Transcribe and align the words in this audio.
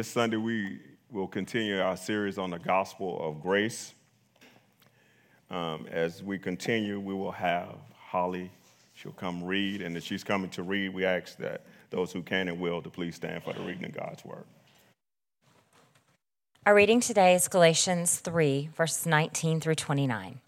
This 0.00 0.08
Sunday, 0.08 0.38
we 0.38 0.78
will 1.12 1.28
continue 1.28 1.78
our 1.78 1.94
series 1.94 2.38
on 2.38 2.48
the 2.48 2.58
gospel 2.58 3.20
of 3.20 3.42
grace. 3.42 3.92
Um, 5.50 5.86
as 5.90 6.22
we 6.22 6.38
continue, 6.38 6.98
we 6.98 7.12
will 7.12 7.32
have 7.32 7.76
Holly. 8.08 8.50
She'll 8.94 9.12
come 9.12 9.44
read, 9.44 9.82
and 9.82 9.94
as 9.94 10.02
she's 10.02 10.24
coming 10.24 10.48
to 10.52 10.62
read, 10.62 10.94
we 10.94 11.04
ask 11.04 11.36
that 11.36 11.66
those 11.90 12.12
who 12.12 12.22
can 12.22 12.48
and 12.48 12.58
will 12.58 12.80
to 12.80 12.88
please 12.88 13.16
stand 13.16 13.44
for 13.44 13.52
the 13.52 13.60
reading 13.60 13.84
of 13.84 13.92
God's 13.92 14.24
word. 14.24 14.44
Our 16.64 16.74
reading 16.74 17.00
today 17.00 17.34
is 17.34 17.46
Galatians 17.46 18.20
3, 18.20 18.70
verses 18.74 19.04
19 19.04 19.60
through 19.60 19.74
29. 19.74 20.40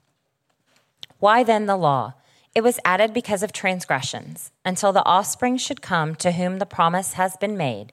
Why 1.18 1.42
then 1.42 1.66
the 1.66 1.76
law? 1.76 2.14
It 2.54 2.62
was 2.62 2.80
added 2.86 3.12
because 3.12 3.42
of 3.42 3.52
transgressions, 3.52 4.50
until 4.64 4.94
the 4.94 5.04
offspring 5.04 5.58
should 5.58 5.82
come 5.82 6.14
to 6.14 6.32
whom 6.32 6.58
the 6.58 6.64
promise 6.64 7.12
has 7.12 7.36
been 7.36 7.58
made 7.58 7.92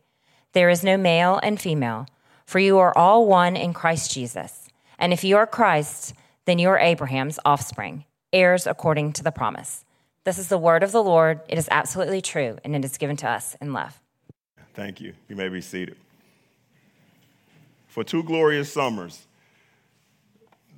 There 0.53 0.69
is 0.69 0.83
no 0.83 0.97
male 0.97 1.39
and 1.41 1.59
female, 1.59 2.07
for 2.45 2.59
you 2.59 2.77
are 2.79 2.97
all 2.97 3.25
one 3.25 3.55
in 3.55 3.73
Christ 3.73 4.11
Jesus. 4.11 4.67
And 4.99 5.13
if 5.13 5.23
you 5.23 5.37
are 5.37 5.47
Christ, 5.47 6.13
then 6.45 6.59
you 6.59 6.69
are 6.69 6.77
Abraham's 6.77 7.39
offspring, 7.45 8.05
heirs 8.33 8.67
according 8.67 9.13
to 9.13 9.23
the 9.23 9.31
promise. 9.31 9.85
This 10.23 10.37
is 10.37 10.49
the 10.49 10.57
word 10.57 10.83
of 10.83 10.91
the 10.91 11.03
Lord. 11.03 11.39
It 11.47 11.57
is 11.57 11.67
absolutely 11.71 12.21
true, 12.21 12.57
and 12.63 12.75
it 12.75 12.85
is 12.85 12.97
given 12.97 13.15
to 13.17 13.29
us 13.29 13.55
in 13.61 13.73
love. 13.73 13.99
Thank 14.73 15.01
you. 15.01 15.13
You 15.27 15.35
may 15.35 15.49
be 15.49 15.61
seated. 15.61 15.95
For 17.87 18.03
two 18.03 18.23
glorious 18.23 18.71
summers, 18.71 19.25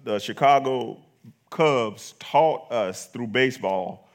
the 0.03 0.19
Chicago 0.19 0.99
Cubs 1.49 2.13
taught 2.19 2.71
us 2.71 3.07
through 3.07 3.27
baseball 3.27 4.07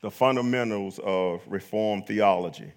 the 0.00 0.10
fundamentals 0.10 1.00
of 1.02 1.40
Reformed 1.48 2.06
theology. 2.06 2.72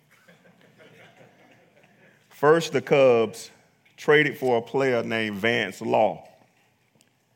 First, 2.39 2.71
the 2.71 2.79
Cubs 2.79 3.51
traded 3.97 4.37
for 4.37 4.59
a 4.59 4.61
player 4.61 5.03
named 5.03 5.35
Vance 5.39 5.81
Law, 5.81 6.25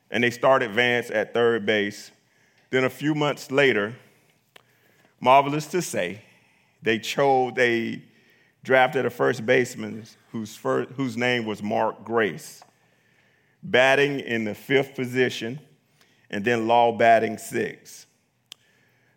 and 0.10 0.24
they 0.24 0.30
started 0.30 0.72
Vance 0.72 1.12
at 1.12 1.34
third 1.34 1.66
base. 1.66 2.12
Then, 2.70 2.86
a 2.86 2.90
few 2.90 3.14
months 3.14 3.52
later, 3.52 3.98
marvelous 5.20 5.68
to 5.68 5.82
say, 5.82 6.22
they 6.82 7.00
chose, 7.00 7.52
they 7.54 8.02
drafted 8.64 9.06
a 9.06 9.10
first 9.10 9.46
baseman 9.46 10.06
whose, 10.32 10.56
first, 10.56 10.92
whose 10.92 11.18
name 11.18 11.46
was 11.46 11.62
Mark 11.62 12.06
Grace, 12.06 12.64
batting 13.62 14.22
in 14.22 14.46
the 14.46 14.56
fifth 14.56 14.96
position, 14.96 15.60
and 16.30 16.46
then 16.46 16.66
Law 16.66 16.94
batting 16.94 17.38
sixth. 17.38 18.06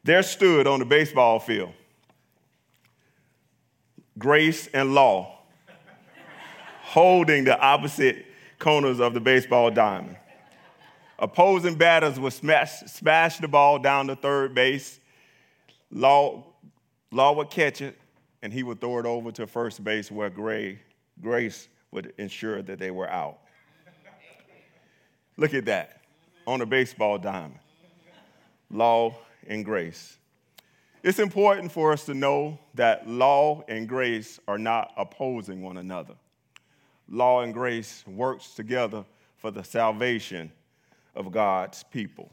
There 0.03 0.25
stood 0.25 0.67
on 0.67 0.81
the 0.81 0.85
baseball 0.85 1.39
field 1.39 1.75
Grace 4.19 4.67
and 4.75 4.93
Law 4.93 5.36
holding 6.97 7.45
the 7.45 7.61
opposite 7.61 8.25
corners 8.59 9.01
of 9.01 9.13
the 9.13 9.21
baseball 9.21 9.71
diamond. 9.71 10.17
Opposing 11.19 11.75
batters 11.75 12.19
would 12.19 12.33
smash, 12.33 12.81
smash 12.87 13.37
the 13.37 13.47
ball 13.47 13.79
down 13.79 14.07
to 14.07 14.17
third 14.17 14.55
base. 14.55 14.99
Law, 15.91 16.47
Law 17.11 17.35
would 17.35 17.51
catch 17.51 17.83
it, 17.83 17.99
and 18.41 18.51
he 18.51 18.63
would 18.63 18.81
throw 18.81 18.99
it 18.99 19.05
over 19.05 19.31
to 19.33 19.47
first 19.47 19.85
base 19.85 20.11
where 20.11 20.31
Gray, 20.31 20.79
Grace 21.21 21.69
would 21.91 22.15
ensure 22.17 22.63
that 22.63 22.79
they 22.79 22.91
were 22.91 23.11
out. 23.11 23.41
Look 25.37 25.53
at 25.53 25.67
that 25.67 26.01
on 26.47 26.63
a 26.63 26.67
baseball 26.67 27.19
diamond. 27.19 27.59
Law 28.71 29.15
and 29.47 29.67
grace. 29.67 30.17
It's 31.03 31.19
important 31.19 31.73
for 31.73 31.93
us 31.93 32.07
to 32.07 32.15
know 32.15 32.59
that 32.75 33.07
law 33.07 33.65
and 33.69 33.87
grace 33.87 34.41
are 34.49 34.57
not 34.57 34.95
opposing 34.97 35.61
one 35.61 35.77
another 35.77 36.15
law 37.09 37.43
and 37.43 37.53
grace 37.53 38.05
works 38.07 38.55
together 38.55 39.05
for 39.37 39.51
the 39.51 39.63
salvation 39.63 40.51
of 41.15 41.33
God's 41.33 41.83
people. 41.85 42.31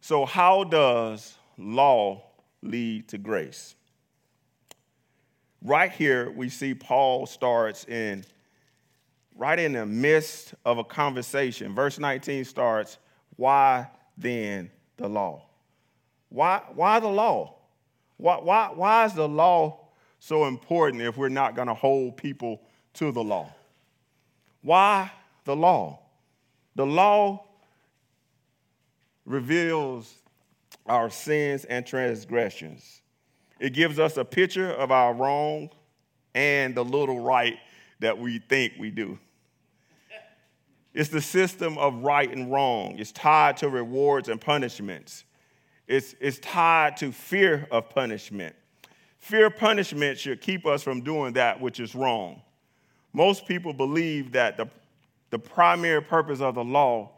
So, 0.00 0.24
how 0.24 0.64
does 0.64 1.36
law 1.58 2.22
lead 2.62 3.08
to 3.08 3.18
grace? 3.18 3.74
Right 5.62 5.90
here, 5.90 6.30
we 6.30 6.48
see 6.48 6.74
Paul 6.74 7.26
starts 7.26 7.84
in 7.86 8.24
right 9.34 9.58
in 9.58 9.72
the 9.72 9.86
midst 9.86 10.54
of 10.64 10.78
a 10.78 10.84
conversation. 10.84 11.74
Verse 11.74 11.98
19 11.98 12.44
starts, 12.44 12.98
Why 13.36 13.88
then 14.16 14.70
the 14.96 15.08
law? 15.08 15.42
Why, 16.28 16.62
why 16.74 17.00
the 17.00 17.08
law? 17.08 17.56
Why, 18.16 18.36
why, 18.36 18.70
why 18.74 19.04
is 19.04 19.12
the 19.12 19.28
law 19.28 19.88
so 20.18 20.46
important 20.46 21.02
if 21.02 21.16
we're 21.16 21.28
not 21.28 21.54
going 21.54 21.68
to 21.68 21.74
hold 21.74 22.16
people 22.16 22.62
to 22.96 23.12
the 23.12 23.22
law. 23.22 23.52
Why 24.62 25.10
the 25.44 25.56
law? 25.56 26.00
The 26.74 26.86
law 26.86 27.44
reveals 29.24 30.12
our 30.86 31.10
sins 31.10 31.64
and 31.64 31.86
transgressions. 31.86 33.02
It 33.58 33.72
gives 33.72 33.98
us 33.98 34.16
a 34.16 34.24
picture 34.24 34.70
of 34.70 34.90
our 34.90 35.14
wrong 35.14 35.70
and 36.34 36.74
the 36.74 36.84
little 36.84 37.20
right 37.20 37.56
that 38.00 38.18
we 38.18 38.38
think 38.38 38.74
we 38.78 38.90
do. 38.90 39.18
It's 40.92 41.10
the 41.10 41.20
system 41.20 41.76
of 41.76 42.02
right 42.02 42.30
and 42.30 42.50
wrong. 42.50 42.98
It's 42.98 43.12
tied 43.12 43.58
to 43.58 43.68
rewards 43.68 44.28
and 44.28 44.40
punishments. 44.40 45.24
It's, 45.86 46.14
it's 46.20 46.38
tied 46.38 46.96
to 46.98 47.12
fear 47.12 47.68
of 47.70 47.90
punishment. 47.90 48.56
Fear 49.18 49.46
of 49.46 49.56
punishment 49.56 50.18
should 50.18 50.40
keep 50.40 50.66
us 50.66 50.82
from 50.82 51.02
doing 51.02 51.34
that 51.34 51.60
which 51.60 51.80
is 51.80 51.94
wrong. 51.94 52.40
Most 53.16 53.46
people 53.46 53.72
believe 53.72 54.32
that 54.32 54.58
the, 54.58 54.68
the 55.30 55.38
primary 55.38 56.02
purpose 56.02 56.42
of 56.42 56.54
the 56.54 56.62
law 56.62 57.12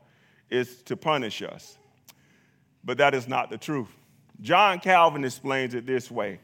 is 0.48 0.80
to 0.82 0.96
punish 0.96 1.42
us, 1.42 1.76
but 2.84 2.98
that 2.98 3.16
is 3.16 3.26
not 3.26 3.50
the 3.50 3.58
truth. 3.58 3.88
John 4.40 4.78
Calvin 4.78 5.24
explains 5.24 5.74
it 5.74 5.86
this 5.86 6.08
way 6.08 6.38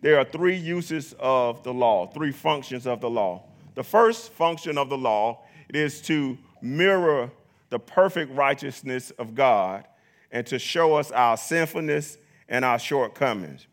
there 0.00 0.18
are 0.18 0.24
three 0.24 0.56
uses 0.56 1.14
of 1.18 1.62
the 1.62 1.74
law, 1.74 2.06
three 2.06 2.32
functions 2.32 2.86
of 2.86 3.02
the 3.02 3.10
law. 3.10 3.44
The 3.74 3.84
first 3.84 4.32
function 4.32 4.78
of 4.78 4.88
the 4.88 4.96
law 4.96 5.44
it 5.68 5.76
is 5.76 6.00
to 6.02 6.38
mirror 6.62 7.30
the 7.68 7.78
perfect 7.78 8.32
righteousness 8.32 9.10
of 9.18 9.34
God 9.34 9.84
and 10.32 10.46
to 10.46 10.58
show 10.58 10.94
us 10.94 11.10
our 11.10 11.36
sinfulness 11.36 12.16
and 12.48 12.64
our 12.64 12.78
shortcomings. 12.78 13.66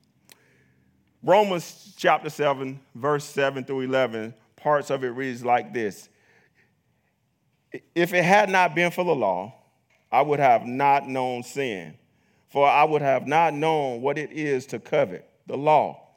Romans 1.24 1.94
chapter 1.96 2.30
7, 2.30 2.78
verse 2.94 3.24
7 3.24 3.64
through 3.64 3.82
11, 3.82 4.34
parts 4.64 4.90
of 4.90 5.04
it 5.04 5.10
reads 5.10 5.44
like 5.44 5.74
this 5.74 6.10
If 7.94 8.14
it 8.14 8.24
had 8.24 8.50
not 8.50 8.74
been 8.74 8.92
for 8.92 9.04
the 9.04 9.16
law, 9.16 9.54
I 10.12 10.22
would 10.22 10.40
have 10.40 10.66
not 10.66 11.08
known 11.08 11.44
sin, 11.44 11.96
for 12.50 12.68
I 12.68 12.86
would 12.86 13.02
have 13.02 13.28
not 13.28 13.54
known 13.54 14.02
what 14.02 14.18
it 14.18 14.32
is 14.32 14.66
to 14.68 14.80
covet 14.80 15.30
the 15.46 15.58
law, 15.58 16.08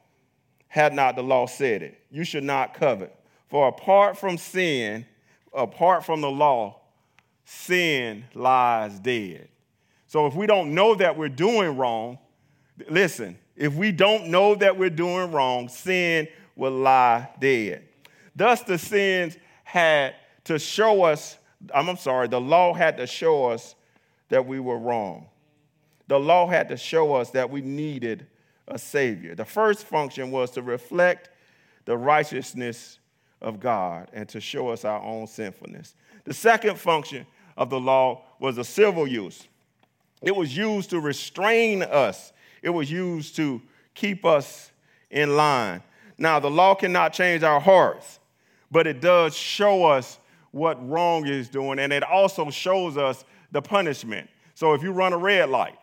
had 0.67 0.93
not 0.93 1.15
the 1.15 1.23
law 1.23 1.45
said 1.45 1.83
it. 1.83 1.99
You 2.09 2.23
should 2.23 2.43
not 2.45 2.73
covet. 2.73 3.13
For 3.49 3.67
apart 3.67 4.17
from 4.17 4.37
sin, 4.37 5.05
apart 5.53 6.05
from 6.05 6.21
the 6.21 6.31
law, 6.31 6.79
sin 7.43 8.23
lies 8.33 8.99
dead. 8.99 9.49
So 10.07 10.25
if 10.25 10.35
we 10.35 10.47
don't 10.47 10.73
know 10.73 10.95
that 10.95 11.17
we're 11.17 11.27
doing 11.27 11.75
wrong, 11.75 12.17
listen, 12.89 13.37
if 13.55 13.73
we 13.73 13.91
don't 13.91 14.27
know 14.27 14.55
that 14.55 14.77
we're 14.77 14.89
doing 14.89 15.31
wrong, 15.31 15.67
sin 15.67 16.27
will 16.55 16.71
lie 16.71 17.29
dead. 17.39 17.86
Thus, 18.37 18.61
the 18.61 18.77
sins 18.77 19.35
had 19.63 20.13
to 20.43 20.59
show 20.59 21.03
us, 21.03 21.39
I'm, 21.73 21.89
I'm 21.89 21.97
sorry, 21.97 22.27
the 22.27 22.39
law 22.39 22.73
had 22.73 22.97
to 22.97 23.07
show 23.07 23.45
us 23.45 23.73
that 24.29 24.45
we 24.45 24.59
were 24.59 24.77
wrong. 24.77 25.25
The 26.07 26.19
law 26.19 26.47
had 26.47 26.69
to 26.69 26.77
show 26.77 27.15
us 27.15 27.31
that 27.31 27.49
we 27.49 27.61
needed 27.61 28.27
a 28.67 28.77
Savior. 28.77 29.33
The 29.33 29.43
first 29.43 29.85
function 29.85 30.29
was 30.29 30.51
to 30.51 30.61
reflect 30.61 31.31
the 31.85 31.97
righteousness 31.97 32.99
of 33.41 33.59
God 33.59 34.09
and 34.13 34.29
to 34.29 34.39
show 34.39 34.69
us 34.69 34.85
our 34.85 35.01
own 35.01 35.25
sinfulness. 35.25 35.95
The 36.23 36.33
second 36.33 36.77
function 36.77 37.25
of 37.57 37.71
the 37.71 37.79
law 37.79 38.23
was 38.39 38.59
a 38.59 38.63
civil 38.63 39.07
use. 39.07 39.47
It 40.21 40.35
was 40.35 40.55
used 40.55 40.91
to 40.91 40.99
restrain 40.99 41.81
us, 41.81 42.33
it 42.61 42.69
was 42.69 42.91
used 42.91 43.35
to 43.37 43.63
keep 43.95 44.25
us 44.25 44.71
in 45.09 45.35
line. 45.35 45.81
Now, 46.19 46.39
the 46.39 46.51
law 46.51 46.75
cannot 46.75 47.13
change 47.13 47.43
our 47.43 47.59
hearts, 47.59 48.19
but 48.71 48.87
it 48.87 49.01
does 49.01 49.35
show 49.35 49.85
us 49.85 50.19
what 50.51 50.87
wrong 50.87 51.27
is 51.27 51.49
doing, 51.49 51.79
and 51.79 51.93
it 51.93 52.03
also 52.03 52.49
shows 52.49 52.97
us 52.97 53.23
the 53.51 53.61
punishment. 53.61 54.29
So 54.53 54.73
if 54.73 54.81
you 54.81 54.91
run 54.91 55.13
a 55.13 55.17
red 55.17 55.49
light, 55.49 55.77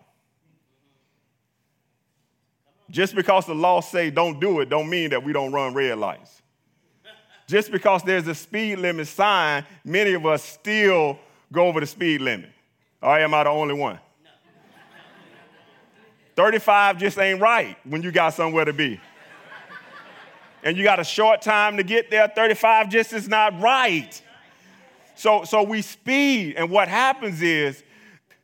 just 2.91 3.15
because 3.15 3.47
the 3.47 3.55
law 3.55 3.81
say 3.81 4.11
don't 4.11 4.41
do 4.41 4.61
it, 4.61 4.69
don't 4.69 4.89
mean 4.89 5.11
that 5.11 5.23
we 5.23 5.33
don't 5.33 5.53
run 5.53 5.75
red 5.75 5.99
lights. 5.99 6.43
Just 7.47 7.71
because 7.71 8.03
there's 8.03 8.27
a 8.27 8.35
speed 8.35 8.79
limit 8.79 9.07
sign, 9.07 9.65
many 9.85 10.15
of 10.15 10.25
us 10.25 10.43
still 10.43 11.19
go 11.53 11.67
over 11.67 11.81
the 11.81 11.87
speed 11.87 12.21
limit. 12.21 12.51
Right, 13.03 13.23
am 13.23 13.35
I 13.35 13.45
the 13.45 13.51
only 13.51 13.75
one? 13.75 13.99
35 16.37 16.99
just 16.99 17.19
ain't 17.19 17.41
right 17.41 17.77
when 17.85 18.03
you 18.03 18.11
got 18.11 18.35
somewhere 18.35 18.65
to 18.65 18.73
be. 18.73 19.01
And 20.65 20.79
you 20.79 20.83
got 20.83 20.99
a 20.99 21.05
short 21.05 21.43
time 21.43 21.77
to 21.77 21.83
get 21.83 22.11
there, 22.11 22.27
35 22.27 22.89
just 22.89 23.13
is 23.13 23.29
not 23.29 23.61
right. 23.61 24.21
So, 25.15 25.45
so 25.45 25.63
we 25.63 25.83
speed, 25.83 26.55
and 26.57 26.71
what 26.71 26.89
happens 26.89 27.43
is 27.43 27.85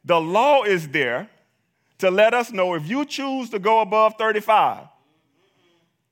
the 0.04 0.20
law 0.20 0.62
is 0.62 0.86
there 0.88 1.28
to 1.98 2.10
let 2.10 2.34
us 2.34 2.52
know 2.52 2.74
if 2.74 2.88
you 2.88 3.04
choose 3.06 3.50
to 3.50 3.58
go 3.58 3.80
above 3.80 4.14
35, 4.18 4.86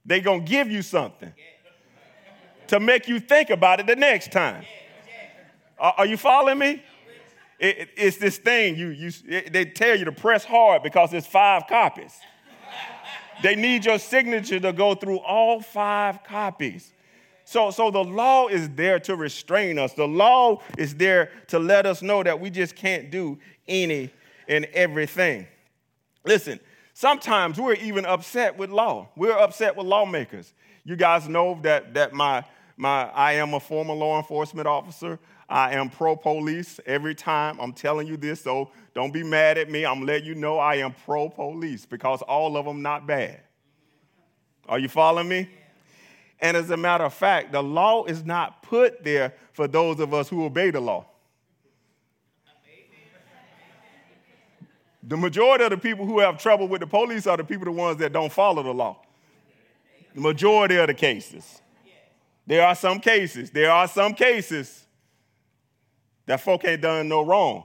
they're 0.04 0.20
going 0.20 0.44
to 0.44 0.50
give 0.50 0.70
you 0.70 0.82
something 0.82 1.32
to 2.68 2.80
make 2.80 3.06
you 3.06 3.20
think 3.20 3.50
about 3.50 3.80
it 3.80 3.86
the 3.86 3.96
next 3.96 4.32
time. 4.32 4.64
Are 5.78 6.06
you 6.06 6.16
following 6.16 6.58
me? 6.58 6.82
It, 7.58 7.90
it's 7.96 8.18
this 8.18 8.38
thing 8.38 8.76
you, 8.76 8.88
you 8.88 9.10
it, 9.26 9.52
they 9.52 9.64
tell 9.64 9.96
you 9.96 10.04
to 10.04 10.12
press 10.12 10.44
hard 10.44 10.82
because 10.82 11.10
there's 11.10 11.26
five 11.26 11.66
copies. 11.68 12.16
They 13.42 13.54
need 13.54 13.84
your 13.84 13.98
signature 13.98 14.60
to 14.60 14.72
go 14.72 14.94
through 14.94 15.18
all 15.18 15.60
five 15.60 16.24
copies. 16.24 16.92
So, 17.44 17.70
so 17.70 17.90
the 17.90 18.04
law 18.04 18.48
is 18.48 18.68
there 18.70 19.00
to 19.00 19.16
restrain 19.16 19.78
us. 19.78 19.94
The 19.94 20.06
law 20.06 20.60
is 20.76 20.94
there 20.94 21.30
to 21.46 21.58
let 21.58 21.86
us 21.86 22.02
know 22.02 22.22
that 22.22 22.38
we 22.38 22.50
just 22.50 22.76
can't 22.76 23.10
do 23.10 23.38
any 23.66 24.10
and 24.48 24.66
everything. 24.66 25.46
Listen, 26.26 26.60
sometimes 26.92 27.58
we're 27.58 27.74
even 27.74 28.04
upset 28.04 28.58
with 28.58 28.68
law. 28.70 29.08
We're 29.16 29.38
upset 29.38 29.76
with 29.76 29.86
lawmakers. 29.86 30.52
You 30.84 30.96
guys 30.96 31.26
know 31.26 31.58
that, 31.62 31.94
that 31.94 32.12
my, 32.12 32.44
my, 32.76 33.04
I 33.10 33.32
am 33.34 33.54
a 33.54 33.60
former 33.60 33.94
law 33.94 34.18
enforcement 34.18 34.66
officer. 34.66 35.18
I 35.48 35.72
am 35.74 35.88
pro 35.88 36.14
police 36.14 36.78
every 36.84 37.14
time. 37.14 37.58
I'm 37.58 37.72
telling 37.72 38.06
you 38.06 38.16
this, 38.16 38.42
so 38.42 38.70
don't 38.94 39.12
be 39.12 39.22
mad 39.22 39.56
at 39.56 39.70
me. 39.70 39.86
I'm 39.86 40.04
letting 40.04 40.26
you 40.26 40.34
know 40.34 40.58
I 40.58 40.76
am 40.76 40.94
pro 41.06 41.30
police 41.30 41.86
because 41.86 42.20
all 42.22 42.56
of 42.56 42.66
them 42.66 42.82
not 42.82 43.06
bad. 43.06 43.40
Are 44.68 44.78
you 44.78 44.88
following 44.88 45.28
me? 45.28 45.48
And 46.40 46.56
as 46.56 46.70
a 46.70 46.76
matter 46.76 47.04
of 47.04 47.14
fact, 47.14 47.52
the 47.52 47.62
law 47.62 48.04
is 48.04 48.24
not 48.24 48.62
put 48.62 49.02
there 49.02 49.34
for 49.52 49.66
those 49.66 49.98
of 50.00 50.12
us 50.12 50.28
who 50.28 50.44
obey 50.44 50.70
the 50.70 50.80
law. 50.80 51.06
The 55.02 55.16
majority 55.16 55.64
of 55.64 55.70
the 55.70 55.78
people 55.78 56.04
who 56.04 56.18
have 56.18 56.36
trouble 56.36 56.68
with 56.68 56.80
the 56.80 56.86
police 56.86 57.26
are 57.26 57.38
the 57.38 57.44
people 57.44 57.64
the 57.64 57.72
ones 57.72 57.96
that 57.98 58.12
don't 58.12 58.30
follow 58.30 58.62
the 58.62 58.74
law. 58.74 59.00
The 60.14 60.20
majority 60.20 60.76
of 60.76 60.88
the 60.88 60.94
cases. 60.94 61.62
There 62.46 62.66
are 62.66 62.74
some 62.74 63.00
cases, 63.00 63.50
there 63.50 63.70
are 63.70 63.88
some 63.88 64.12
cases 64.12 64.84
that 66.28 66.42
folk 66.42 66.62
ain't 66.66 66.82
done 66.82 67.08
no 67.08 67.24
wrong. 67.24 67.64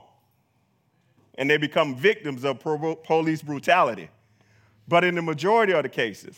And 1.36 1.50
they 1.50 1.58
become 1.58 1.94
victims 1.94 2.44
of 2.44 2.60
police 2.60 3.42
brutality. 3.42 4.08
But 4.88 5.04
in 5.04 5.14
the 5.14 5.22
majority 5.22 5.74
of 5.74 5.82
the 5.82 5.88
cases, 5.90 6.34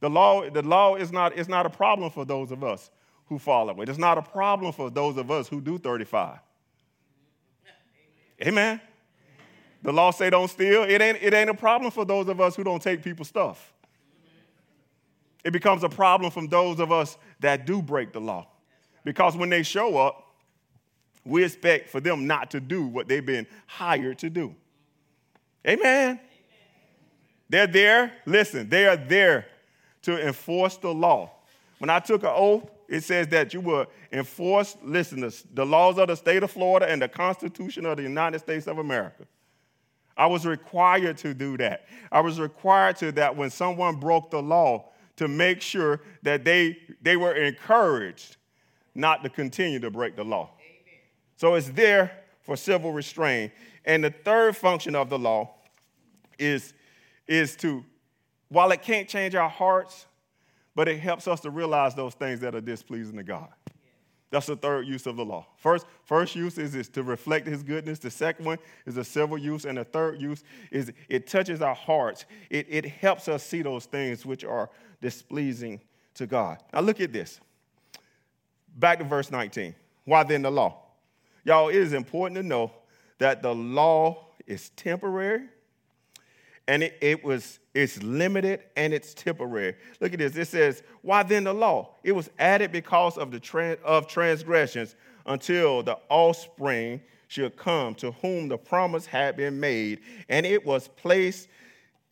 the 0.00 0.08
law, 0.08 0.48
the 0.48 0.62
law 0.62 0.94
is, 0.94 1.12
not, 1.12 1.36
is 1.36 1.46
not 1.46 1.66
a 1.66 1.70
problem 1.70 2.10
for 2.10 2.24
those 2.24 2.50
of 2.50 2.64
us 2.64 2.90
who 3.26 3.38
follow 3.38 3.82
it. 3.82 3.88
It's 3.90 3.98
not 3.98 4.16
a 4.16 4.22
problem 4.22 4.72
for 4.72 4.88
those 4.88 5.18
of 5.18 5.30
us 5.30 5.46
who 5.46 5.60
do 5.60 5.76
35. 5.76 6.38
Amen. 8.42 8.80
The 9.82 9.92
law 9.92 10.12
say 10.12 10.30
don't 10.30 10.48
steal. 10.48 10.84
It 10.84 11.02
ain't, 11.02 11.18
it 11.20 11.34
ain't 11.34 11.50
a 11.50 11.54
problem 11.54 11.90
for 11.90 12.06
those 12.06 12.28
of 12.28 12.40
us 12.40 12.56
who 12.56 12.64
don't 12.64 12.82
take 12.82 13.02
people's 13.02 13.28
stuff. 13.28 13.74
It 15.44 15.52
becomes 15.52 15.84
a 15.84 15.88
problem 15.90 16.30
from 16.30 16.48
those 16.48 16.80
of 16.80 16.90
us 16.90 17.18
that 17.40 17.66
do 17.66 17.82
break 17.82 18.14
the 18.14 18.20
law. 18.20 18.46
Because 19.04 19.36
when 19.36 19.50
they 19.50 19.62
show 19.62 19.98
up, 19.98 20.28
we 21.24 21.44
expect 21.44 21.90
for 21.90 22.00
them 22.00 22.26
not 22.26 22.50
to 22.52 22.60
do 22.60 22.86
what 22.86 23.08
they've 23.08 23.24
been 23.24 23.46
hired 23.66 24.18
to 24.20 24.30
do. 24.30 24.54
Amen. 25.66 26.18
They're 27.48 27.66
there, 27.66 28.12
listen, 28.26 28.68
they 28.68 28.86
are 28.86 28.96
there 28.96 29.46
to 30.02 30.26
enforce 30.26 30.76
the 30.76 30.94
law. 30.94 31.32
When 31.78 31.90
I 31.90 31.98
took 31.98 32.22
an 32.22 32.32
oath, 32.32 32.70
it 32.88 33.02
says 33.02 33.28
that 33.28 33.52
you 33.54 33.60
will 33.60 33.86
enforce, 34.12 34.76
listen, 34.82 35.20
the, 35.20 35.42
the 35.54 35.66
laws 35.66 35.98
of 35.98 36.08
the 36.08 36.16
state 36.16 36.42
of 36.42 36.50
Florida 36.50 36.90
and 36.90 37.00
the 37.02 37.08
Constitution 37.08 37.86
of 37.86 37.96
the 37.96 38.02
United 38.02 38.38
States 38.40 38.66
of 38.66 38.78
America. 38.78 39.24
I 40.16 40.26
was 40.26 40.44
required 40.44 41.16
to 41.18 41.34
do 41.34 41.56
that. 41.58 41.86
I 42.12 42.20
was 42.20 42.38
required 42.38 42.96
to 42.96 43.12
that 43.12 43.36
when 43.36 43.50
someone 43.50 43.96
broke 43.96 44.30
the 44.30 44.42
law 44.42 44.90
to 45.16 45.28
make 45.28 45.60
sure 45.60 46.00
that 46.22 46.44
they, 46.44 46.78
they 47.02 47.16
were 47.16 47.34
encouraged 47.34 48.36
not 48.94 49.22
to 49.22 49.30
continue 49.30 49.78
to 49.80 49.90
break 49.90 50.16
the 50.16 50.24
law. 50.24 50.50
So 51.40 51.54
it's 51.54 51.70
there 51.70 52.12
for 52.42 52.54
civil 52.54 52.92
restraint. 52.92 53.50
And 53.86 54.04
the 54.04 54.10
third 54.10 54.58
function 54.58 54.94
of 54.94 55.08
the 55.08 55.18
law 55.18 55.54
is, 56.38 56.74
is 57.26 57.56
to, 57.56 57.82
while 58.50 58.70
it 58.72 58.82
can't 58.82 59.08
change 59.08 59.34
our 59.34 59.48
hearts, 59.48 60.04
but 60.74 60.86
it 60.86 60.98
helps 60.98 61.26
us 61.26 61.40
to 61.40 61.48
realize 61.48 61.94
those 61.94 62.12
things 62.12 62.40
that 62.40 62.54
are 62.54 62.60
displeasing 62.60 63.16
to 63.16 63.22
God. 63.22 63.48
That's 64.28 64.48
the 64.48 64.56
third 64.56 64.86
use 64.86 65.06
of 65.06 65.16
the 65.16 65.24
law. 65.24 65.46
First, 65.56 65.86
first 66.04 66.36
use 66.36 66.58
is, 66.58 66.74
is 66.74 66.90
to 66.90 67.02
reflect 67.02 67.46
his 67.46 67.62
goodness. 67.62 68.00
The 68.00 68.10
second 68.10 68.44
one 68.44 68.58
is 68.84 68.98
a 68.98 69.04
civil 69.04 69.38
use. 69.38 69.64
And 69.64 69.78
the 69.78 69.84
third 69.84 70.20
use 70.20 70.44
is 70.70 70.92
it 71.08 71.26
touches 71.26 71.62
our 71.62 71.74
hearts. 71.74 72.26
It, 72.50 72.66
it 72.68 72.84
helps 72.84 73.28
us 73.28 73.42
see 73.42 73.62
those 73.62 73.86
things 73.86 74.26
which 74.26 74.44
are 74.44 74.68
displeasing 75.00 75.80
to 76.16 76.26
God. 76.26 76.58
Now 76.74 76.80
look 76.80 77.00
at 77.00 77.14
this. 77.14 77.40
Back 78.76 78.98
to 78.98 79.04
verse 79.04 79.30
19. 79.30 79.74
Why 80.04 80.22
then 80.22 80.42
the 80.42 80.50
law? 80.50 80.89
Y'all, 81.44 81.68
it 81.68 81.76
is 81.76 81.92
important 81.92 82.36
to 82.36 82.42
know 82.42 82.72
that 83.18 83.42
the 83.42 83.54
law 83.54 84.26
is 84.46 84.70
temporary 84.70 85.42
and 86.70 86.84
it, 86.84 86.96
it, 87.00 87.24
was 87.24 87.58
it's 87.74 88.00
limited 88.02 88.60
and 88.76 88.94
it's 88.94 89.12
temporary. 89.12 89.74
Look 90.00 90.12
at 90.12 90.20
this. 90.20 90.36
It 90.36 90.46
says, 90.46 90.84
"Why 91.02 91.24
then 91.24 91.44
the 91.44 91.52
law? 91.52 91.96
It 92.04 92.12
was 92.12 92.30
added 92.38 92.70
because 92.70 93.18
of 93.18 93.32
the 93.32 93.78
of 93.84 94.06
transgressions 94.06 94.94
until 95.26 95.82
the 95.82 95.98
offspring 96.08 97.00
should 97.26 97.56
come 97.56 97.96
to 97.96 98.12
whom 98.12 98.48
the 98.48 98.56
promise 98.56 99.04
had 99.04 99.36
been 99.36 99.58
made, 99.58 100.00
and 100.28 100.46
it 100.46 100.64
was 100.64 100.86
placed 100.86 101.48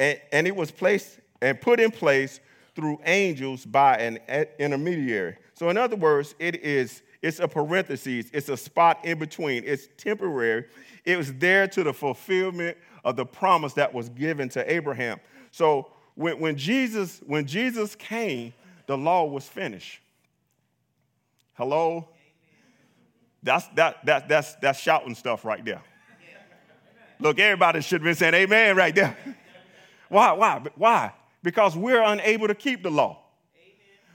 and, 0.00 0.20
and 0.32 0.46
it 0.48 0.56
was 0.56 0.72
placed 0.72 1.20
and 1.40 1.60
put 1.60 1.78
in 1.78 1.92
place 1.92 2.40
through 2.74 2.98
angels 3.04 3.64
by 3.64 3.96
an 3.96 4.18
intermediary." 4.58 5.36
So 5.54 5.68
in 5.68 5.76
other 5.76 5.96
words, 5.96 6.34
it 6.40 6.56
is 6.56 7.02
it's 7.20 7.40
a 7.40 7.48
parenthesis, 7.48 8.26
it's 8.32 8.48
a 8.48 8.56
spot 8.56 9.04
in 9.04 9.18
between, 9.18 9.64
it's 9.64 9.88
temporary. 9.96 10.66
It 11.04 11.16
was 11.16 11.32
there 11.34 11.66
to 11.68 11.82
the 11.82 11.92
fulfillment 11.92 12.76
of 13.04 13.16
the 13.16 13.26
promise 13.26 13.72
that 13.74 13.92
was 13.92 14.08
given 14.10 14.48
to 14.50 14.72
Abraham. 14.72 15.18
So 15.50 15.90
when, 16.14 16.38
when, 16.38 16.56
Jesus, 16.56 17.20
when 17.26 17.46
Jesus 17.46 17.94
came, 17.94 18.52
the 18.86 18.96
law 18.96 19.24
was 19.24 19.46
finished. 19.46 20.00
Hello? 21.54 22.08
That's, 23.42 23.66
that, 23.68 24.04
that, 24.06 24.28
that's, 24.28 24.54
that's 24.56 24.78
shouting 24.78 25.14
stuff 25.14 25.44
right 25.44 25.64
there. 25.64 25.82
Look, 27.20 27.38
everybody 27.38 27.80
should 27.80 28.00
have 28.00 28.04
been 28.04 28.14
saying 28.14 28.34
amen 28.34 28.76
right 28.76 28.94
there. 28.94 29.16
Why? 30.08 30.32
Why? 30.32 30.62
Why? 30.76 31.12
Because 31.42 31.76
we're 31.76 32.02
unable 32.02 32.46
to 32.46 32.54
keep 32.54 32.82
the 32.82 32.90
law. 32.90 33.22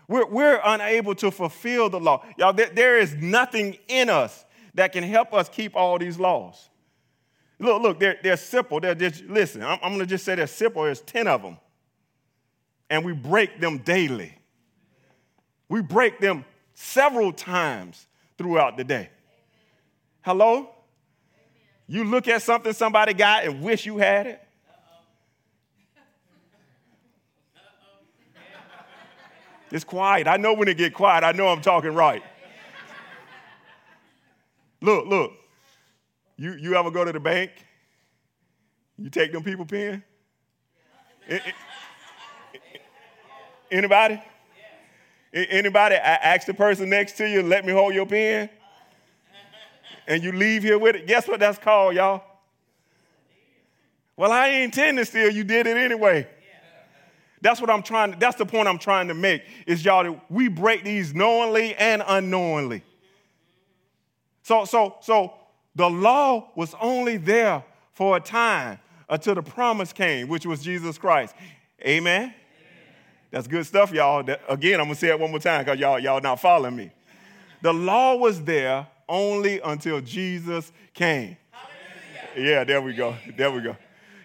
We're, 0.07 0.25
we're 0.27 0.61
unable 0.63 1.15
to 1.15 1.31
fulfill 1.31 1.89
the 1.89 1.99
law. 1.99 2.25
Y'all, 2.37 2.53
there, 2.53 2.69
there 2.69 2.99
is 2.99 3.15
nothing 3.15 3.77
in 3.87 4.09
us 4.09 4.45
that 4.73 4.91
can 4.91 5.03
help 5.03 5.33
us 5.33 5.49
keep 5.49 5.75
all 5.75 5.97
these 5.97 6.19
laws. 6.19 6.69
Look, 7.59 7.81
look, 7.81 7.99
they're, 7.99 8.17
they're 8.21 8.37
simple. 8.37 8.79
They're 8.79 8.95
just, 8.95 9.23
listen, 9.25 9.63
I'm, 9.63 9.79
I'm 9.81 9.91
going 9.91 9.99
to 9.99 10.05
just 10.05 10.25
say 10.25 10.35
they're 10.35 10.47
simple. 10.47 10.83
There's 10.83 11.01
10 11.01 11.27
of 11.27 11.41
them. 11.41 11.57
And 12.89 13.05
we 13.05 13.13
break 13.13 13.59
them 13.61 13.77
daily. 13.79 14.37
We 15.69 15.81
break 15.81 16.19
them 16.19 16.45
several 16.73 17.31
times 17.31 18.07
throughout 18.37 18.77
the 18.77 18.83
day. 18.83 19.09
Hello? 20.21 20.69
You 21.87 22.03
look 22.03 22.27
at 22.27 22.41
something 22.41 22.73
somebody 22.73 23.13
got 23.13 23.45
and 23.45 23.61
wish 23.61 23.85
you 23.85 23.97
had 23.97 24.27
it. 24.27 24.41
It's 29.73 29.83
quiet. 29.83 30.27
I 30.27 30.37
know 30.37 30.53
when 30.53 30.67
it 30.67 30.77
get 30.77 30.93
quiet, 30.93 31.23
I 31.23 31.31
know 31.31 31.47
I'm 31.47 31.59
talking 31.59 31.95
right. 31.95 32.21
look, 34.81 35.07
look. 35.07 35.31
You, 36.37 36.53
you 36.53 36.75
ever 36.75 36.91
go 36.91 37.03
to 37.03 37.11
the 37.11 37.19
bank? 37.19 37.49
You 38.99 39.09
take 39.09 39.31
them 39.31 39.43
people 39.43 39.65
pen? 39.65 40.03
Anybody? 43.71 44.21
Anybody 45.33 45.95
I 45.95 46.13
ask 46.17 46.45
the 46.45 46.53
person 46.53 46.89
next 46.89 47.13
to 47.17 47.27
you, 47.27 47.41
let 47.41 47.65
me 47.65 47.73
hold 47.73 47.95
your 47.95 48.05
pen? 48.05 48.51
And 50.07 50.23
you 50.23 50.33
leave 50.33 50.61
here 50.61 50.77
with 50.77 50.97
it? 50.97 51.07
Guess 51.07 51.27
what 51.27 51.39
that's 51.39 51.57
called, 51.57 51.95
y'all? 51.95 52.23
Well, 54.15 54.31
I 54.31 54.49
ain't 54.49 54.65
intending 54.65 55.03
to 55.03 55.09
steal. 55.09 55.31
You 55.31 55.43
did 55.43 55.65
it 55.65 55.77
anyway. 55.77 56.27
That's 57.43 57.59
what 57.59 57.69
I'm 57.69 57.83
trying 57.83 58.13
to, 58.13 58.17
that's 58.17 58.37
the 58.37 58.45
point 58.45 58.69
I'm 58.69 58.79
trying 58.79 59.09
to 59.09 59.13
make 59.13 59.43
is 59.67 59.83
y'all 59.83 60.05
that 60.05 60.31
we 60.31 60.47
break 60.47 60.85
these 60.85 61.13
knowingly 61.13 61.75
and 61.75 62.01
unknowingly. 62.07 62.83
So, 64.43 64.63
so, 64.63 64.95
so 65.01 65.33
the 65.75 65.89
law 65.89 66.51
was 66.55 66.73
only 66.79 67.17
there 67.17 67.61
for 67.91 68.15
a 68.15 68.21
time 68.21 68.79
until 69.09 69.35
the 69.35 69.43
promise 69.43 69.91
came, 69.91 70.29
which 70.29 70.45
was 70.45 70.63
Jesus 70.63 70.97
Christ. 70.97 71.35
Amen. 71.81 72.21
Amen. 72.21 72.33
That's 73.29 73.47
good 73.47 73.65
stuff, 73.65 73.91
y'all. 73.91 74.23
That, 74.23 74.41
again, 74.47 74.79
I'm 74.79 74.85
gonna 74.85 74.95
say 74.95 75.09
it 75.09 75.19
one 75.19 75.29
more 75.29 75.39
time 75.39 75.65
because 75.65 75.77
y'all, 75.77 75.99
y'all 75.99 76.21
not 76.21 76.39
following 76.39 76.77
me. 76.77 76.91
The 77.61 77.73
law 77.73 78.15
was 78.15 78.41
there 78.41 78.87
only 79.09 79.59
until 79.59 79.99
Jesus 79.99 80.71
came. 80.93 81.35
Hallelujah. 81.51 82.51
Yeah, 82.51 82.63
there 82.63 82.81
we 82.81 82.93
go. 82.93 83.15
There 83.35 83.51
we 83.51 83.59
go. 83.59 83.75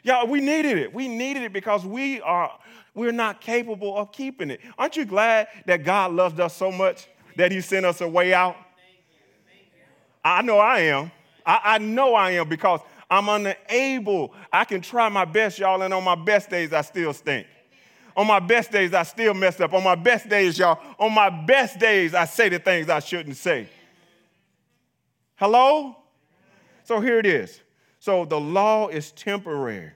Y'all, 0.04 0.28
we 0.28 0.40
needed 0.40 0.78
it. 0.78 0.94
We 0.94 1.08
needed 1.08 1.42
it 1.42 1.52
because 1.52 1.84
we 1.84 2.20
are 2.20 2.52
we're 2.98 3.12
not 3.12 3.40
capable 3.40 3.96
of 3.96 4.10
keeping 4.12 4.50
it. 4.50 4.60
Aren't 4.76 4.96
you 4.96 5.04
glad 5.04 5.46
that 5.66 5.84
God 5.84 6.12
loved 6.12 6.40
us 6.40 6.56
so 6.56 6.72
much 6.72 7.08
that 7.36 7.52
He 7.52 7.60
sent 7.60 7.86
us 7.86 8.00
a 8.00 8.08
way 8.08 8.34
out? 8.34 8.56
I 10.24 10.42
know 10.42 10.58
I 10.58 10.80
am. 10.80 11.12
I, 11.46 11.60
I 11.64 11.78
know 11.78 12.14
I 12.14 12.32
am 12.32 12.48
because 12.48 12.80
I'm 13.08 13.28
unable. 13.28 14.34
I 14.52 14.64
can 14.64 14.80
try 14.80 15.08
my 15.08 15.24
best, 15.24 15.58
y'all, 15.58 15.80
and 15.80 15.94
on 15.94 16.04
my 16.04 16.16
best 16.16 16.50
days, 16.50 16.72
I 16.72 16.82
still 16.82 17.12
stink. 17.12 17.46
On 18.16 18.26
my 18.26 18.40
best 18.40 18.72
days, 18.72 18.92
I 18.92 19.04
still 19.04 19.32
mess 19.32 19.60
up. 19.60 19.72
On 19.72 19.84
my 19.84 19.94
best 19.94 20.28
days, 20.28 20.58
y'all, 20.58 20.80
on 20.98 21.14
my 21.14 21.30
best 21.30 21.78
days, 21.78 22.14
I 22.14 22.24
say 22.24 22.48
the 22.48 22.58
things 22.58 22.88
I 22.88 22.98
shouldn't 22.98 23.36
say. 23.36 23.68
Hello? 25.36 25.96
So 26.82 27.00
here 27.00 27.20
it 27.20 27.26
is. 27.26 27.60
So 28.00 28.24
the 28.24 28.40
law 28.40 28.88
is 28.88 29.12
temporary. 29.12 29.92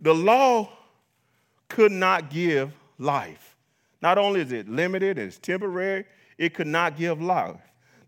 The 0.00 0.12
law 0.12 0.68
could 1.72 1.92
not 1.92 2.28
give 2.28 2.70
life. 2.98 3.56
Not 4.02 4.18
only 4.18 4.42
is 4.42 4.52
it 4.52 4.68
limited, 4.68 5.16
it's 5.16 5.38
temporary, 5.38 6.04
it 6.36 6.52
could 6.52 6.66
not 6.66 6.98
give 6.98 7.22
life. 7.22 7.56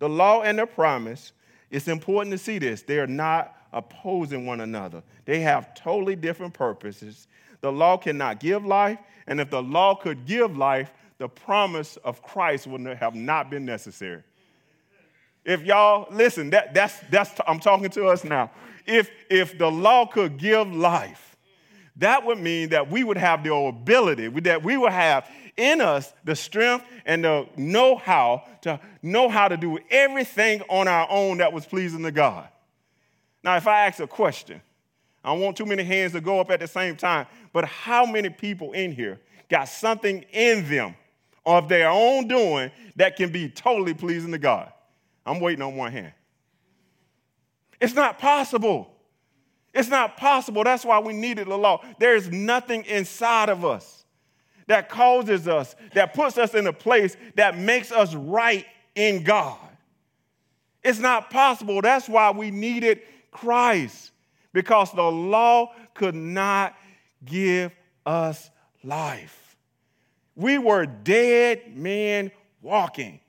The 0.00 0.08
law 0.08 0.42
and 0.42 0.58
the 0.58 0.66
promise, 0.66 1.32
it's 1.70 1.88
important 1.88 2.32
to 2.32 2.38
see 2.38 2.58
this. 2.58 2.82
They 2.82 2.98
are 2.98 3.06
not 3.06 3.56
opposing 3.72 4.44
one 4.44 4.60
another, 4.60 5.02
they 5.24 5.40
have 5.40 5.74
totally 5.74 6.14
different 6.14 6.52
purposes. 6.52 7.26
The 7.62 7.72
law 7.72 7.96
cannot 7.96 8.40
give 8.40 8.66
life, 8.66 8.98
and 9.26 9.40
if 9.40 9.48
the 9.48 9.62
law 9.62 9.94
could 9.94 10.26
give 10.26 10.58
life, 10.58 10.92
the 11.16 11.28
promise 11.28 11.96
of 12.04 12.22
Christ 12.22 12.66
would 12.66 12.84
have 12.84 13.14
not 13.14 13.48
been 13.48 13.64
necessary. 13.64 14.22
If 15.46 15.62
y'all 15.62 16.06
listen, 16.10 16.50
that, 16.50 16.74
that's 16.74 16.98
that's 17.10 17.30
I'm 17.46 17.60
talking 17.60 17.88
to 17.90 18.08
us 18.08 18.24
now. 18.24 18.50
If 18.84 19.10
if 19.30 19.56
the 19.56 19.70
law 19.70 20.04
could 20.04 20.36
give 20.36 20.70
life, 20.70 21.33
that 21.96 22.26
would 22.26 22.38
mean 22.38 22.70
that 22.70 22.90
we 22.90 23.04
would 23.04 23.16
have 23.18 23.44
the 23.44 23.54
ability, 23.54 24.28
that 24.40 24.62
we 24.62 24.76
would 24.76 24.92
have 24.92 25.28
in 25.56 25.80
us 25.80 26.12
the 26.24 26.34
strength 26.34 26.84
and 27.06 27.24
the 27.24 27.46
know 27.56 27.96
how 27.96 28.42
to 28.62 28.80
know 29.02 29.28
how 29.28 29.46
to 29.48 29.56
do 29.56 29.78
everything 29.90 30.62
on 30.68 30.88
our 30.88 31.06
own 31.08 31.38
that 31.38 31.52
was 31.52 31.64
pleasing 31.66 32.02
to 32.02 32.10
God. 32.10 32.48
Now, 33.42 33.56
if 33.56 33.66
I 33.66 33.86
ask 33.86 34.00
a 34.00 34.06
question, 34.06 34.60
I 35.22 35.32
don't 35.32 35.40
want 35.40 35.56
too 35.56 35.66
many 35.66 35.84
hands 35.84 36.12
to 36.12 36.20
go 36.20 36.40
up 36.40 36.50
at 36.50 36.60
the 36.60 36.66
same 36.66 36.96
time, 36.96 37.26
but 37.52 37.64
how 37.64 38.04
many 38.04 38.30
people 38.30 38.72
in 38.72 38.92
here 38.92 39.20
got 39.48 39.68
something 39.68 40.24
in 40.32 40.68
them 40.68 40.96
of 41.46 41.68
their 41.68 41.88
own 41.88 42.26
doing 42.26 42.70
that 42.96 43.16
can 43.16 43.30
be 43.30 43.48
totally 43.48 43.94
pleasing 43.94 44.32
to 44.32 44.38
God? 44.38 44.72
I'm 45.24 45.40
waiting 45.40 45.62
on 45.62 45.76
one 45.76 45.92
hand. 45.92 46.12
It's 47.80 47.94
not 47.94 48.18
possible. 48.18 48.93
It's 49.74 49.88
not 49.88 50.16
possible. 50.16 50.62
That's 50.62 50.84
why 50.84 51.00
we 51.00 51.12
needed 51.12 51.48
the 51.48 51.58
law. 51.58 51.84
There 51.98 52.14
is 52.14 52.30
nothing 52.30 52.84
inside 52.84 53.48
of 53.48 53.64
us 53.64 54.04
that 54.66 54.88
causes 54.88 55.48
us, 55.48 55.74
that 55.94 56.14
puts 56.14 56.38
us 56.38 56.54
in 56.54 56.66
a 56.66 56.72
place 56.72 57.16
that 57.34 57.58
makes 57.58 57.92
us 57.92 58.14
right 58.14 58.64
in 58.94 59.24
God. 59.24 59.58
It's 60.82 61.00
not 61.00 61.28
possible. 61.30 61.82
That's 61.82 62.08
why 62.08 62.30
we 62.30 62.50
needed 62.50 63.00
Christ, 63.30 64.12
because 64.52 64.92
the 64.92 65.02
law 65.02 65.72
could 65.92 66.14
not 66.14 66.76
give 67.24 67.72
us 68.06 68.50
life. 68.84 69.56
We 70.36 70.58
were 70.58 70.86
dead 70.86 71.76
men 71.76 72.30
walking 72.62 73.20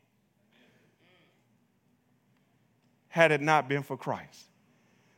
had 3.07 3.31
it 3.31 3.41
not 3.41 3.69
been 3.69 3.83
for 3.83 3.97
Christ. 3.97 4.45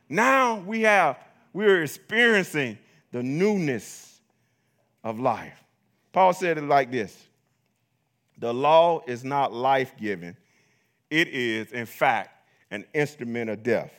Now 0.08 0.60
we 0.60 0.82
have, 0.82 1.18
we're 1.52 1.82
experiencing 1.82 2.78
the 3.12 3.22
newness 3.22 4.20
of 5.04 5.18
life. 5.18 5.62
Paul 6.12 6.32
said 6.32 6.58
it 6.58 6.64
like 6.64 6.90
this 6.90 7.16
The 8.38 8.52
law 8.52 9.02
is 9.06 9.24
not 9.24 9.52
life 9.52 9.92
giving, 9.98 10.36
it 11.10 11.28
is, 11.28 11.72
in 11.72 11.86
fact, 11.86 12.30
an 12.70 12.84
instrument 12.94 13.50
of 13.50 13.62
death. 13.62 13.92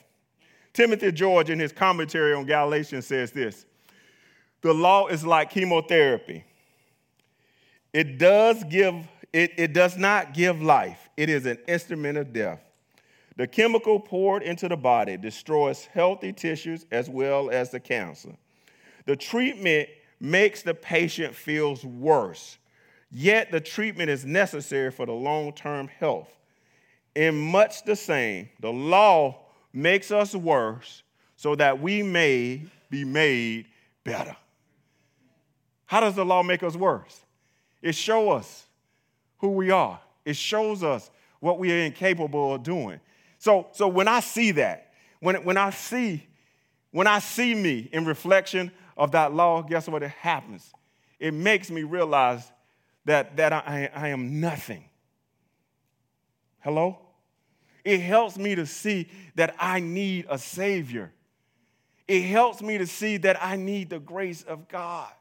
Timothy 0.74 1.12
George, 1.12 1.50
in 1.50 1.60
his 1.60 1.72
commentary 1.72 2.34
on 2.34 2.46
Galatians, 2.46 3.06
says 3.06 3.32
this 3.32 3.66
The 4.62 4.74
law 4.74 5.08
is 5.08 5.26
like 5.26 5.50
chemotherapy. 5.50 6.44
It 7.92 8.20
does 8.20 8.64
give, 8.66 8.96
it, 9.34 9.52
it 9.58 9.74
does 9.74 9.98
not 9.98 10.34
give 10.34 10.62
life. 10.62 11.10
It 11.18 11.30
is 11.30 11.46
an 11.46 11.58
instrument 11.68 12.18
of 12.18 12.32
death. 12.32 12.62
The 13.40 13.48
chemical 13.48 14.02
poured 14.02 14.44
into 14.44 14.68
the 14.68 14.76
body 14.76 15.16
destroys 15.16 15.86
healthy 15.86 16.34
tissues 16.34 16.86
as 16.92 17.10
well 17.10 17.50
as 17.50 17.72
the 17.72 17.80
cancer. 17.80 18.36
The 19.06 19.16
treatment 19.16 19.88
makes 20.20 20.62
the 20.62 20.74
patient 20.74 21.34
feels 21.34 21.86
worse, 21.86 22.58
yet 23.10 23.50
the 23.50 23.62
treatment 23.62 24.10
is 24.10 24.26
necessary 24.26 24.92
for 24.92 25.06
the 25.06 25.14
long-term 25.14 25.88
health. 25.88 26.28
In 27.16 27.40
much 27.40 27.86
the 27.86 27.96
same, 27.96 28.50
the 28.60 28.74
law 28.74 29.46
makes 29.72 30.12
us 30.12 30.36
worse 30.36 31.04
so 31.38 31.56
that 31.56 31.82
we 31.82 32.04
may 32.04 32.64
be 32.90 33.06
made 33.06 33.68
better. 34.04 34.36
How 35.86 36.02
does 36.02 36.16
the 36.16 36.26
law 36.26 36.44
make 36.44 36.62
us 36.62 36.76
worse? 36.76 37.22
It 37.82 37.96
shows 37.96 38.42
us 38.42 38.66
who 39.38 39.52
we 39.52 39.72
are. 39.72 40.02
It 40.26 40.36
shows 40.36 40.84
us 40.84 41.10
what 41.40 41.58
we 41.58 41.72
are 41.72 41.86
incapable 41.86 42.56
of 42.56 42.64
doing. 42.64 43.00
So, 43.40 43.68
so 43.72 43.88
when 43.88 44.08
I 44.08 44.20
see 44.20 44.52
that, 44.52 44.92
when, 45.22 45.36
when 45.44 45.58
I 45.58 45.72
see, 45.72 46.28
when 46.92 47.08
I 47.08 47.20
see 47.20 47.56
me 47.56 47.90
in 47.92 48.06
reflection 48.06 48.72
of 48.96 49.14
that 49.14 49.34
law, 49.34 49.62
guess 49.62 49.88
what 49.88 50.04
it 50.04 50.12
happens? 50.12 50.72
It 51.20 51.34
makes 51.34 51.72
me 51.72 51.84
realize 51.84 52.52
that, 53.06 53.38
that 53.38 53.54
I, 53.54 53.90
I 53.96 54.10
am 54.10 54.40
nothing. 54.42 54.84
Hello? 56.60 57.00
It 57.86 58.02
helps 58.02 58.38
me 58.38 58.56
to 58.56 58.66
see 58.66 59.08
that 59.36 59.56
I 59.58 59.80
need 59.80 60.26
a 60.30 60.38
Savior. 60.38 61.12
It 62.10 62.24
helps 62.24 62.62
me 62.62 62.78
to 62.78 62.88
see 62.88 63.18
that 63.18 63.42
I 63.42 63.56
need 63.56 63.90
the 63.90 64.00
grace 64.00 64.44
of 64.44 64.68
God. 64.68 65.12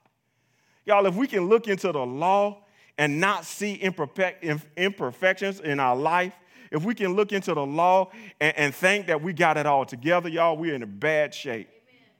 Y'all, 0.84 1.06
if 1.06 1.14
we 1.14 1.28
can 1.28 1.48
look 1.48 1.68
into 1.68 1.92
the 1.92 2.04
law 2.04 2.64
and 2.96 3.20
not 3.20 3.44
see 3.44 3.74
imperfections 3.74 5.60
in 5.60 5.78
our 5.78 5.94
life, 5.94 6.32
if 6.70 6.84
we 6.84 6.94
can 6.94 7.14
look 7.14 7.32
into 7.32 7.54
the 7.54 7.64
law 7.64 8.10
and, 8.40 8.56
and 8.56 8.74
think 8.74 9.06
that 9.06 9.22
we 9.22 9.32
got 9.32 9.56
it 9.56 9.66
all 9.66 9.84
together, 9.84 10.28
y'all, 10.28 10.56
we're 10.56 10.74
in 10.74 10.82
a 10.82 10.86
bad 10.86 11.34
shape. 11.34 11.68
Amen. 11.68 12.10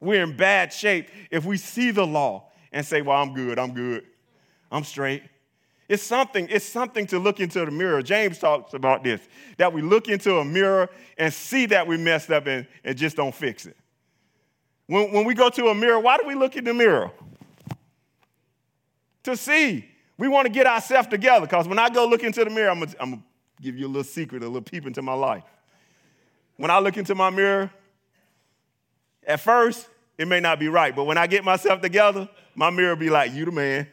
We're 0.00 0.22
in 0.22 0.36
bad 0.36 0.72
shape 0.72 1.08
if 1.30 1.44
we 1.44 1.56
see 1.56 1.90
the 1.90 2.06
law 2.06 2.50
and 2.72 2.84
say, 2.84 3.02
Well, 3.02 3.20
I'm 3.20 3.34
good, 3.34 3.58
I'm 3.58 3.72
good, 3.72 4.04
I'm 4.70 4.84
straight. 4.84 5.22
It's 5.88 6.02
something, 6.02 6.48
it's 6.50 6.64
something 6.64 7.06
to 7.08 7.18
look 7.18 7.40
into 7.40 7.64
the 7.64 7.70
mirror. 7.70 8.02
James 8.02 8.38
talks 8.38 8.72
about 8.72 9.04
this 9.04 9.20
that 9.58 9.72
we 9.72 9.82
look 9.82 10.08
into 10.08 10.38
a 10.38 10.44
mirror 10.44 10.88
and 11.18 11.32
see 11.32 11.66
that 11.66 11.86
we 11.86 11.98
messed 11.98 12.30
up 12.30 12.46
and, 12.46 12.66
and 12.84 12.96
just 12.96 13.16
don't 13.16 13.34
fix 13.34 13.66
it. 13.66 13.76
When, 14.86 15.12
when 15.12 15.24
we 15.24 15.34
go 15.34 15.50
to 15.50 15.68
a 15.68 15.74
mirror, 15.74 16.00
why 16.00 16.16
do 16.16 16.26
we 16.26 16.34
look 16.34 16.56
in 16.56 16.64
the 16.64 16.74
mirror? 16.74 17.10
To 19.24 19.36
see. 19.36 19.88
We 20.16 20.28
want 20.28 20.46
to 20.46 20.52
get 20.52 20.66
ourselves 20.66 21.08
together 21.08 21.46
because 21.46 21.66
when 21.66 21.78
I 21.78 21.88
go 21.90 22.06
look 22.06 22.22
into 22.22 22.44
the 22.44 22.50
mirror, 22.50 22.70
I'm 22.70 22.78
going 22.78 22.90
to 22.90 23.18
give 23.60 23.76
you 23.76 23.86
a 23.86 23.88
little 23.88 24.04
secret, 24.04 24.42
a 24.42 24.46
little 24.46 24.62
peep 24.62 24.86
into 24.86 25.02
my 25.02 25.14
life. 25.14 25.44
When 26.56 26.70
I 26.70 26.78
look 26.78 26.96
into 26.96 27.14
my 27.14 27.30
mirror, 27.30 27.70
at 29.26 29.40
first, 29.40 29.88
it 30.18 30.28
may 30.28 30.40
not 30.40 30.58
be 30.58 30.68
right, 30.68 30.94
but 30.94 31.04
when 31.04 31.18
I 31.18 31.26
get 31.26 31.44
myself 31.44 31.80
together, 31.80 32.28
my 32.54 32.70
mirror 32.70 32.96
be 32.96 33.10
like, 33.10 33.32
You 33.32 33.44
the 33.44 33.52
man. 33.52 33.88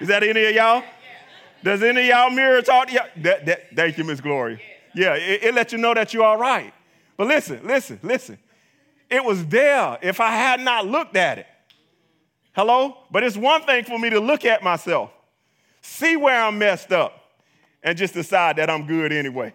Is 0.00 0.08
that 0.08 0.22
any 0.24 0.44
of 0.44 0.54
y'all? 0.54 0.82
Does 1.62 1.82
any 1.82 2.00
of 2.00 2.06
y'all 2.06 2.30
mirror 2.30 2.60
talk 2.60 2.88
to 2.88 2.92
y'all? 2.92 3.06
That, 3.18 3.46
that, 3.46 3.76
thank 3.76 3.96
you, 3.96 4.04
Miss 4.04 4.20
Glory. 4.20 4.60
Yeah, 4.94 5.14
it, 5.14 5.44
it 5.44 5.54
lets 5.54 5.72
you 5.72 5.78
know 5.78 5.94
that 5.94 6.12
you're 6.12 6.24
all 6.24 6.36
right. 6.36 6.74
But 7.16 7.28
listen, 7.28 7.60
listen, 7.64 8.00
listen. 8.02 8.38
It 9.08 9.24
was 9.24 9.46
there 9.46 9.98
if 10.02 10.20
I 10.20 10.30
had 10.30 10.60
not 10.60 10.86
looked 10.86 11.16
at 11.16 11.38
it. 11.38 11.46
Hello? 12.52 12.96
But 13.10 13.22
it's 13.22 13.36
one 13.36 13.62
thing 13.62 13.84
for 13.84 13.98
me 13.98 14.10
to 14.10 14.18
look 14.18 14.44
at 14.44 14.62
myself 14.62 15.10
see 15.82 16.16
where 16.16 16.42
I'm 16.42 16.58
messed 16.58 16.92
up, 16.92 17.18
and 17.82 17.98
just 17.98 18.14
decide 18.14 18.56
that 18.56 18.70
I'm 18.70 18.86
good 18.86 19.12
anyway. 19.12 19.52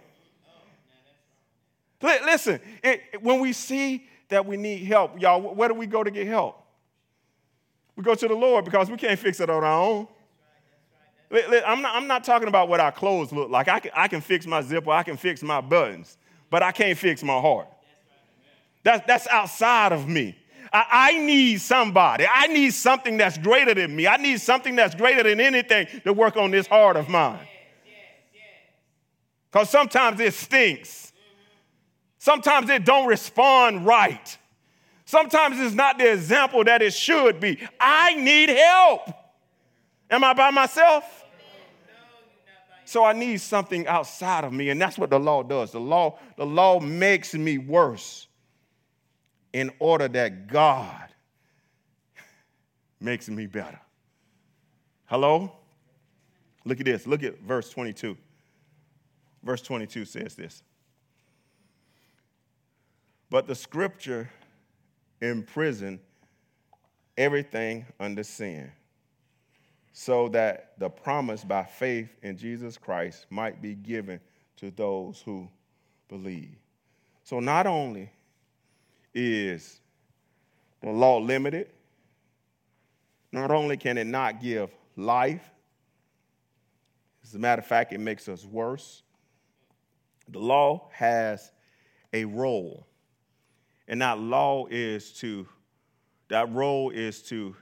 Listen, 2.02 2.60
it, 2.84 3.02
when 3.22 3.40
we 3.40 3.54
see 3.54 4.08
that 4.30 4.46
we 4.46 4.58
need 4.58 4.84
help, 4.84 5.20
y'all, 5.20 5.42
where 5.42 5.68
do 5.68 5.74
we 5.74 5.88
go 5.88 6.04
to 6.04 6.12
get 6.12 6.28
help? 6.28 6.62
We 7.96 8.04
go 8.04 8.14
to 8.14 8.28
the 8.28 8.36
Lord 8.36 8.66
because 8.66 8.92
we 8.92 8.98
can't 8.98 9.18
fix 9.18 9.40
it 9.40 9.50
on 9.50 9.64
our 9.64 9.82
own. 9.82 10.08
I'm 11.32 11.82
not, 11.82 11.96
I'm 11.96 12.08
not 12.08 12.24
talking 12.24 12.48
about 12.48 12.70
what 12.70 12.80
our 12.80 12.92
clothes 12.92 13.32
look 13.34 13.50
like. 13.50 13.68
I 13.68 13.80
can, 13.80 13.92
I 13.96 14.08
can 14.08 14.22
fix 14.22 14.46
my 14.46 14.62
zipper, 14.62 14.92
I 14.92 15.04
can 15.04 15.18
fix 15.18 15.42
my 15.42 15.60
buttons, 15.60 16.18
but 16.50 16.62
I 16.62 16.72
can't 16.72 16.98
fix 16.98 17.24
my 17.24 17.40
heart. 17.40 17.68
That's, 18.84 19.06
that's 19.08 19.28
outside 19.28 19.92
of 19.92 20.08
me. 20.08 20.38
I, 20.78 20.86
I 21.10 21.18
need 21.18 21.60
somebody. 21.60 22.28
I 22.32 22.48
need 22.48 22.72
something 22.72 23.18
that's 23.18 23.38
greater 23.40 23.74
than 23.74 23.96
me. 23.96 24.06
I 24.06 24.18
need 24.18 24.40
something 24.40 24.76
that's 24.76 24.94
greater 24.94 25.24
than 25.24 25.40
anything 25.40 25.88
to 26.04 26.14
work 26.14 26.38
on 26.38 26.52
this 26.52 26.68
heart 26.68 26.98
of 26.98 27.10
mine. 27.10 27.40
Because 29.52 29.72
sometimes 29.72 30.20
it 30.20 30.36
stinks. 30.36 31.14
Sometimes 32.20 32.70
it 32.70 32.86
don't 32.86 33.08
respond 33.08 33.88
right. 33.88 34.38
Sometimes 35.06 35.60
it's 35.60 35.74
not 35.74 35.98
the 35.98 36.12
example 36.14 36.64
that 36.66 36.82
it 36.84 36.94
should 36.94 37.40
be. 37.40 37.58
I 37.80 38.14
need 38.14 38.50
help. 38.50 39.10
Am 40.12 40.24
I 40.24 40.34
by 40.34 40.52
myself? 40.52 41.24
So 42.86 43.04
I 43.04 43.14
need 43.14 43.42
something 43.42 43.88
outside 43.88 44.44
of 44.44 44.54
me, 44.54 44.70
and 44.70 44.80
that's 44.80 44.98
what 44.98 45.10
the 45.10 45.20
law 45.20 45.42
does. 45.44 45.72
The 45.72 45.80
law, 45.80 46.20
the 46.38 46.46
law 46.46 46.80
makes 46.80 47.34
me 47.34 47.58
worse 47.58 48.28
in 49.58 49.72
order 49.80 50.08
that 50.08 50.46
God 50.46 51.10
makes 53.00 53.28
me 53.28 53.48
better. 53.48 53.82
Hello? 55.06 55.52
Look 56.64 56.80
at 56.80 56.86
this. 56.86 57.08
Look 57.08 57.24
at 57.24 57.40
verse 57.40 57.72
22. 57.72 58.16
Verse 59.42 59.64
22 59.64 60.06
says 60.06 60.36
this. 60.36 60.62
But 63.32 63.48
the 63.48 63.56
scripture 63.56 64.30
imprisoned 65.22 66.02
everything 67.18 67.88
under 68.00 68.24
sin, 68.24 68.72
so 69.92 70.30
that 70.30 70.74
the 70.78 70.88
promise 70.88 71.44
by 71.44 71.64
faith 71.64 72.10
in 72.22 72.38
Jesus 72.38 72.78
Christ 72.78 73.26
might 73.32 73.60
be 73.60 73.74
given 73.74 74.20
to 74.58 74.70
those 74.70 75.20
who 75.26 75.50
believe. 76.10 76.60
So 77.24 77.40
not 77.40 77.66
only 77.66 78.12
is 79.18 79.82
the 80.82 80.92
law 80.92 81.18
limited. 81.18 81.72
Not 83.32 83.52
only 83.52 83.76
can 83.76 83.98
it 83.98 84.06
not 84.06 84.40
give 84.40 84.70
life, 84.96 85.50
as 87.24 87.34
a 87.36 87.40
matter 87.40 87.60
of 87.60 87.66
fact, 87.66 87.92
it 87.92 88.00
makes 88.00 88.30
us 88.30 88.46
worse. 88.46 89.02
The 90.30 90.40
law 90.40 90.90
has 90.94 91.52
a 92.14 92.26
role. 92.26 92.86
And 93.88 94.02
that 94.02 94.20
law 94.20 94.68
is 94.70 95.12
to, 95.14 95.48
that 96.30 96.52
role 96.54 96.92
is 96.92 97.22
to, 97.24 97.56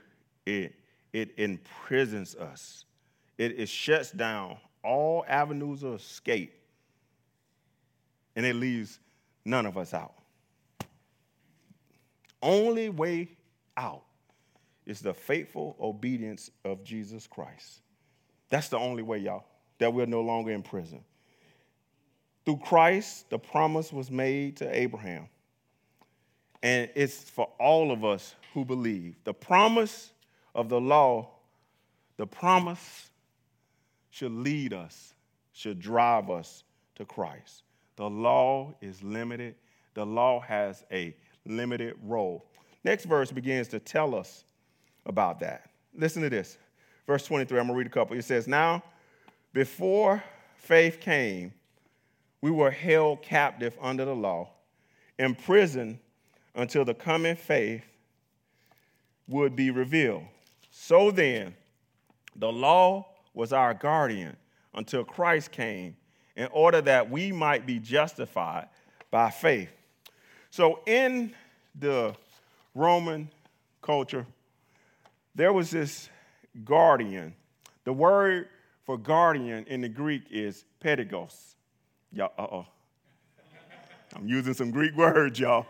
it, 0.44 0.74
it 1.12 1.30
imprisons 1.38 2.36
us. 2.36 2.84
It, 3.38 3.58
it 3.58 3.68
shuts 3.68 4.10
down 4.12 4.58
all 4.84 5.24
avenues 5.26 5.82
of 5.82 5.94
escape. 5.94 6.52
And 8.36 8.44
it 8.44 8.54
leaves 8.54 9.00
none 9.44 9.66
of 9.66 9.78
us 9.78 9.94
out 9.94 10.12
only 12.42 12.88
way 12.88 13.28
out 13.76 14.02
is 14.86 15.00
the 15.00 15.14
faithful 15.14 15.76
obedience 15.80 16.50
of 16.64 16.84
Jesus 16.84 17.26
Christ. 17.26 17.80
That's 18.48 18.68
the 18.68 18.78
only 18.78 19.02
way, 19.02 19.18
y'all, 19.18 19.44
that 19.78 19.92
we're 19.92 20.06
no 20.06 20.20
longer 20.20 20.52
in 20.52 20.62
prison. 20.62 21.04
Through 22.44 22.58
Christ, 22.58 23.28
the 23.28 23.38
promise 23.38 23.92
was 23.92 24.10
made 24.10 24.58
to 24.58 24.76
Abraham. 24.76 25.28
And 26.62 26.88
it's 26.94 27.28
for 27.28 27.48
all 27.58 27.90
of 27.90 28.04
us 28.04 28.34
who 28.54 28.64
believe. 28.64 29.16
The 29.24 29.34
promise 29.34 30.12
of 30.54 30.68
the 30.68 30.80
law, 30.80 31.28
the 32.16 32.26
promise 32.26 33.10
should 34.10 34.32
lead 34.32 34.72
us, 34.72 35.14
should 35.52 35.80
drive 35.80 36.30
us 36.30 36.62
to 36.94 37.04
Christ. 37.04 37.64
The 37.96 38.08
law 38.08 38.74
is 38.80 39.02
limited. 39.02 39.56
The 39.94 40.06
law 40.06 40.40
has 40.40 40.84
a 40.92 41.16
limited 41.46 41.96
role. 42.02 42.44
Next 42.84 43.04
verse 43.04 43.32
begins 43.32 43.68
to 43.68 43.78
tell 43.78 44.14
us 44.14 44.44
about 45.06 45.40
that. 45.40 45.70
Listen 45.94 46.22
to 46.22 46.30
this. 46.30 46.58
Verse 47.06 47.24
23, 47.26 47.58
I'm 47.58 47.66
going 47.66 47.74
to 47.74 47.78
read 47.78 47.86
a 47.86 47.90
couple. 47.90 48.16
It 48.16 48.22
says, 48.22 48.48
Now, 48.48 48.82
before 49.52 50.22
faith 50.56 51.00
came, 51.00 51.52
we 52.40 52.50
were 52.50 52.70
held 52.70 53.22
captive 53.22 53.76
under 53.80 54.04
the 54.04 54.14
law, 54.14 54.50
imprisoned 55.18 55.98
until 56.54 56.84
the 56.84 56.94
coming 56.94 57.36
faith 57.36 57.84
would 59.28 59.56
be 59.56 59.70
revealed. 59.70 60.24
So 60.70 61.10
then, 61.10 61.54
the 62.34 62.52
law 62.52 63.06
was 63.34 63.52
our 63.52 63.74
guardian 63.74 64.36
until 64.74 65.04
Christ 65.04 65.52
came, 65.52 65.96
in 66.36 66.48
order 66.52 66.80
that 66.82 67.10
we 67.10 67.32
might 67.32 67.66
be 67.66 67.78
justified 67.78 68.68
by 69.10 69.30
faith. 69.30 69.70
So, 70.50 70.80
in 70.86 71.34
the 71.78 72.14
Roman 72.74 73.30
culture, 73.82 74.26
there 75.34 75.52
was 75.52 75.70
this 75.70 76.08
guardian. 76.64 77.34
The 77.84 77.92
word 77.92 78.48
for 78.84 78.96
guardian 78.96 79.64
in 79.68 79.80
the 79.80 79.88
Greek 79.88 80.22
is 80.30 80.64
pedagogos. 80.82 81.54
Y'all, 82.12 82.32
uh 82.38 82.42
oh. 82.42 82.66
I'm 84.14 84.28
using 84.28 84.54
some 84.54 84.70
Greek 84.70 84.96
words, 84.96 85.38
y'all. 85.38 85.66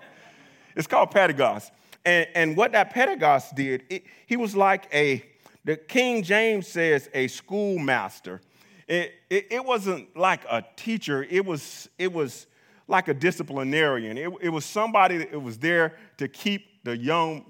It's 0.76 0.86
called 0.86 1.10
pedagogos. 1.10 1.70
And, 2.04 2.28
and 2.34 2.56
what 2.56 2.72
that 2.72 2.94
pedagogos 2.94 3.54
did, 3.54 3.82
it, 3.90 4.04
he 4.26 4.36
was 4.36 4.54
like 4.54 4.88
a, 4.94 5.24
the 5.64 5.76
King 5.76 6.22
James 6.22 6.68
says, 6.68 7.10
a 7.12 7.26
schoolmaster. 7.26 8.40
It, 8.86 9.14
it, 9.28 9.46
it 9.50 9.64
wasn't 9.64 10.16
like 10.16 10.42
a 10.48 10.62
teacher, 10.76 11.26
it 11.28 11.44
was, 11.44 11.88
it 11.98 12.12
was 12.12 12.46
like 12.88 13.08
a 13.08 13.14
disciplinarian. 13.14 14.16
It, 14.16 14.30
it 14.40 14.48
was 14.48 14.64
somebody 14.64 15.18
that 15.18 15.42
was 15.42 15.58
there 15.58 15.94
to 16.18 16.28
keep 16.28 16.84
the 16.84 16.96
young, 16.96 17.44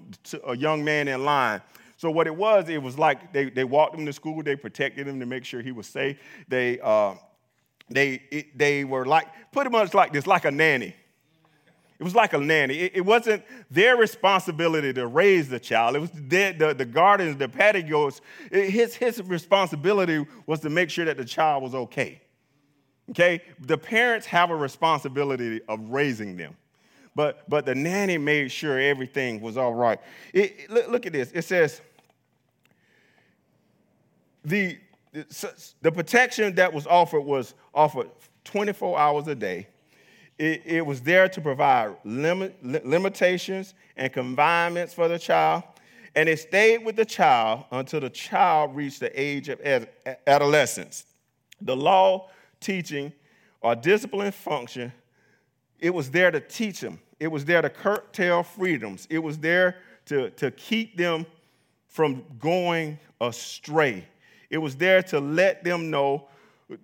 a 0.45 0.57
young 0.57 0.83
man 0.83 1.07
in 1.07 1.23
line. 1.23 1.61
So 1.97 2.11
what 2.11 2.27
it 2.27 2.35
was, 2.35 2.69
it 2.69 2.81
was 2.81 2.97
like 2.97 3.33
they, 3.33 3.49
they 3.49 3.63
walked 3.63 3.95
him 3.95 4.05
to 4.05 4.13
school, 4.13 4.41
they 4.43 4.55
protected 4.55 5.07
him 5.07 5.19
to 5.19 5.25
make 5.25 5.45
sure 5.45 5.61
he 5.61 5.71
was 5.71 5.87
safe. 5.87 6.19
They, 6.47 6.79
uh, 6.79 7.15
they, 7.89 8.21
it, 8.31 8.57
they 8.57 8.83
were 8.83 9.05
like, 9.05 9.27
pretty 9.51 9.69
much 9.69 9.93
like 9.93 10.13
this, 10.13 10.27
like 10.27 10.45
a 10.45 10.51
nanny. 10.51 10.95
It 11.99 12.03
was 12.03 12.13
like 12.13 12.33
a 12.33 12.37
nanny. 12.37 12.75
It, 12.75 12.91
it 12.97 13.01
wasn't 13.01 13.43
their 13.71 13.97
responsibility 13.97 14.93
to 14.93 15.07
raise 15.07 15.49
the 15.49 15.59
child. 15.59 15.95
It 15.95 15.99
was 15.99 16.11
the, 16.11 16.51
the, 16.51 16.75
the 16.75 16.85
guardians, 16.85 17.37
the 17.37 17.49
pedagogues. 17.49 18.21
his, 18.51 18.93
his 18.93 19.21
responsibility 19.23 20.23
was 20.45 20.59
to 20.59 20.69
make 20.69 20.91
sure 20.91 21.05
that 21.05 21.17
the 21.17 21.25
child 21.25 21.63
was 21.63 21.73
okay. 21.73 22.21
Okay? 23.11 23.41
The 23.59 23.77
parents 23.77 24.25
have 24.27 24.49
a 24.49 24.55
responsibility 24.55 25.61
of 25.67 25.79
raising 25.89 26.37
them. 26.37 26.55
but, 27.15 27.49
but 27.49 27.65
the 27.65 27.73
nanny 27.73 28.17
made 28.17 28.51
sure 28.51 28.79
everything 28.79 29.41
was 29.41 29.57
all 29.57 29.73
right. 29.73 29.99
It, 30.33 30.55
it, 30.59 30.69
look, 30.69 30.87
look 30.87 31.05
at 31.05 31.13
this. 31.13 31.31
It 31.31 31.43
says, 31.43 31.81
the, 34.45 34.77
the 35.81 35.91
protection 35.91 36.55
that 36.55 36.71
was 36.71 36.85
offered 36.87 37.21
was 37.21 37.53
offered 37.73 38.09
24 38.43 38.97
hours 38.97 39.27
a 39.27 39.35
day. 39.35 39.67
It, 40.37 40.61
it 40.65 40.85
was 40.85 41.01
there 41.01 41.27
to 41.27 41.41
provide 41.41 41.95
limit, 42.03 42.55
limitations 42.63 43.73
and 43.95 44.13
confinements 44.13 44.93
for 44.93 45.07
the 45.07 45.17
child, 45.17 45.63
and 46.15 46.29
it 46.29 46.37
stayed 46.37 46.85
with 46.85 46.95
the 46.95 47.05
child 47.05 47.65
until 47.71 47.99
the 47.99 48.09
child 48.09 48.75
reached 48.75 48.99
the 48.99 49.19
age 49.19 49.49
of 49.49 49.59
adolescence. 50.27 51.05
The 51.61 51.75
law, 51.75 52.29
teaching, 52.59 53.13
or 53.61 53.75
discipline 53.75 54.31
function, 54.31 54.91
it 55.79 55.93
was 55.93 56.09
there 56.11 56.31
to 56.31 56.39
teach 56.39 56.79
them. 56.79 56.99
It 57.19 57.27
was 57.27 57.45
there 57.45 57.61
to 57.61 57.69
curtail 57.69 58.43
freedoms. 58.43 59.07
It 59.09 59.19
was 59.19 59.37
there 59.37 59.77
to, 60.05 60.29
to 60.31 60.51
keep 60.51 60.97
them 60.97 61.25
from 61.87 62.23
going 62.39 62.99
astray. 63.19 64.05
It 64.49 64.59
was 64.59 64.75
there 64.75 65.01
to 65.03 65.19
let 65.19 65.63
them 65.63 65.89
know, 65.89 66.27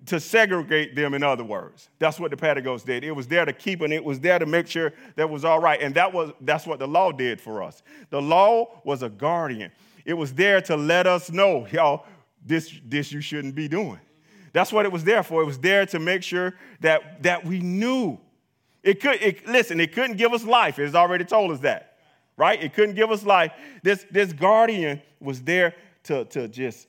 to 0.07 0.19
segregate 0.19 0.95
them, 0.95 1.13
in 1.13 1.23
other 1.23 1.43
words. 1.43 1.89
That's 1.99 2.19
what 2.19 2.31
the 2.31 2.37
pedagogues 2.37 2.83
did. 2.83 3.03
It 3.03 3.11
was 3.11 3.27
there 3.27 3.45
to 3.45 3.53
keep 3.53 3.81
and 3.81 3.93
it 3.93 4.03
was 4.03 4.19
there 4.19 4.39
to 4.39 4.45
make 4.45 4.67
sure 4.67 4.93
that 5.15 5.29
was 5.29 5.45
all 5.45 5.59
right. 5.59 5.81
And 5.81 5.93
that 5.95 6.11
was, 6.11 6.31
that's 6.41 6.65
what 6.65 6.79
the 6.79 6.87
law 6.87 7.11
did 7.11 7.39
for 7.39 7.61
us. 7.61 7.83
The 8.09 8.21
law 8.21 8.81
was 8.83 9.03
a 9.03 9.09
guardian. 9.09 9.71
It 10.05 10.15
was 10.15 10.33
there 10.33 10.61
to 10.61 10.75
let 10.75 11.07
us 11.07 11.31
know, 11.31 11.67
y'all, 11.67 12.05
this, 12.45 12.79
this 12.85 13.11
you 13.11 13.21
shouldn't 13.21 13.55
be 13.55 13.67
doing. 13.67 13.99
That's 14.53 14.71
what 14.71 14.85
it 14.85 14.91
was 14.91 15.03
there 15.03 15.23
for. 15.23 15.41
It 15.41 15.45
was 15.45 15.59
there 15.59 15.85
to 15.87 15.99
make 15.99 16.23
sure 16.23 16.53
that, 16.79 17.23
that 17.23 17.43
we 17.43 17.59
knew. 17.59 18.19
It 18.83 19.01
could, 19.01 19.21
it, 19.21 19.47
listen, 19.47 19.79
it 19.79 19.93
couldn't 19.93 20.17
give 20.17 20.31
us 20.31 20.43
life. 20.43 20.79
It's 20.79 20.95
already 20.95 21.25
told 21.25 21.51
us 21.51 21.59
that, 21.59 21.97
right? 22.37 22.61
It 22.61 22.73
couldn't 22.73 22.95
give 22.95 23.11
us 23.11 23.23
life. 23.23 23.51
This, 23.81 24.05
this 24.11 24.31
guardian 24.31 25.01
was 25.19 25.41
there 25.41 25.73
to, 26.03 26.25
to 26.25 26.47
just 26.47 26.87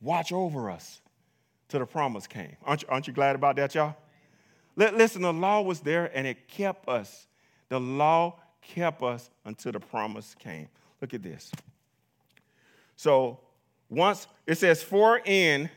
watch 0.00 0.32
over 0.32 0.70
us 0.70 1.00
till 1.68 1.80
the 1.80 1.86
promise 1.86 2.26
came. 2.26 2.56
Aren't 2.64 2.82
you, 2.82 2.88
aren't 2.90 3.06
you 3.06 3.12
glad 3.12 3.34
about 3.34 3.56
that, 3.56 3.74
y'all? 3.74 3.96
Listen, 4.76 5.22
the 5.22 5.32
law 5.32 5.62
was 5.62 5.80
there 5.80 6.10
and 6.14 6.26
it 6.26 6.48
kept 6.48 6.86
us. 6.88 7.26
The 7.70 7.80
law 7.80 8.38
kept 8.60 9.02
us 9.02 9.30
until 9.44 9.72
the 9.72 9.80
promise 9.80 10.34
came. 10.38 10.68
Look 11.00 11.14
at 11.14 11.22
this. 11.22 11.50
So 12.96 13.40
once 13.88 14.26
it 14.46 14.58
says, 14.58 14.82
for 14.82 15.20
in 15.24 15.70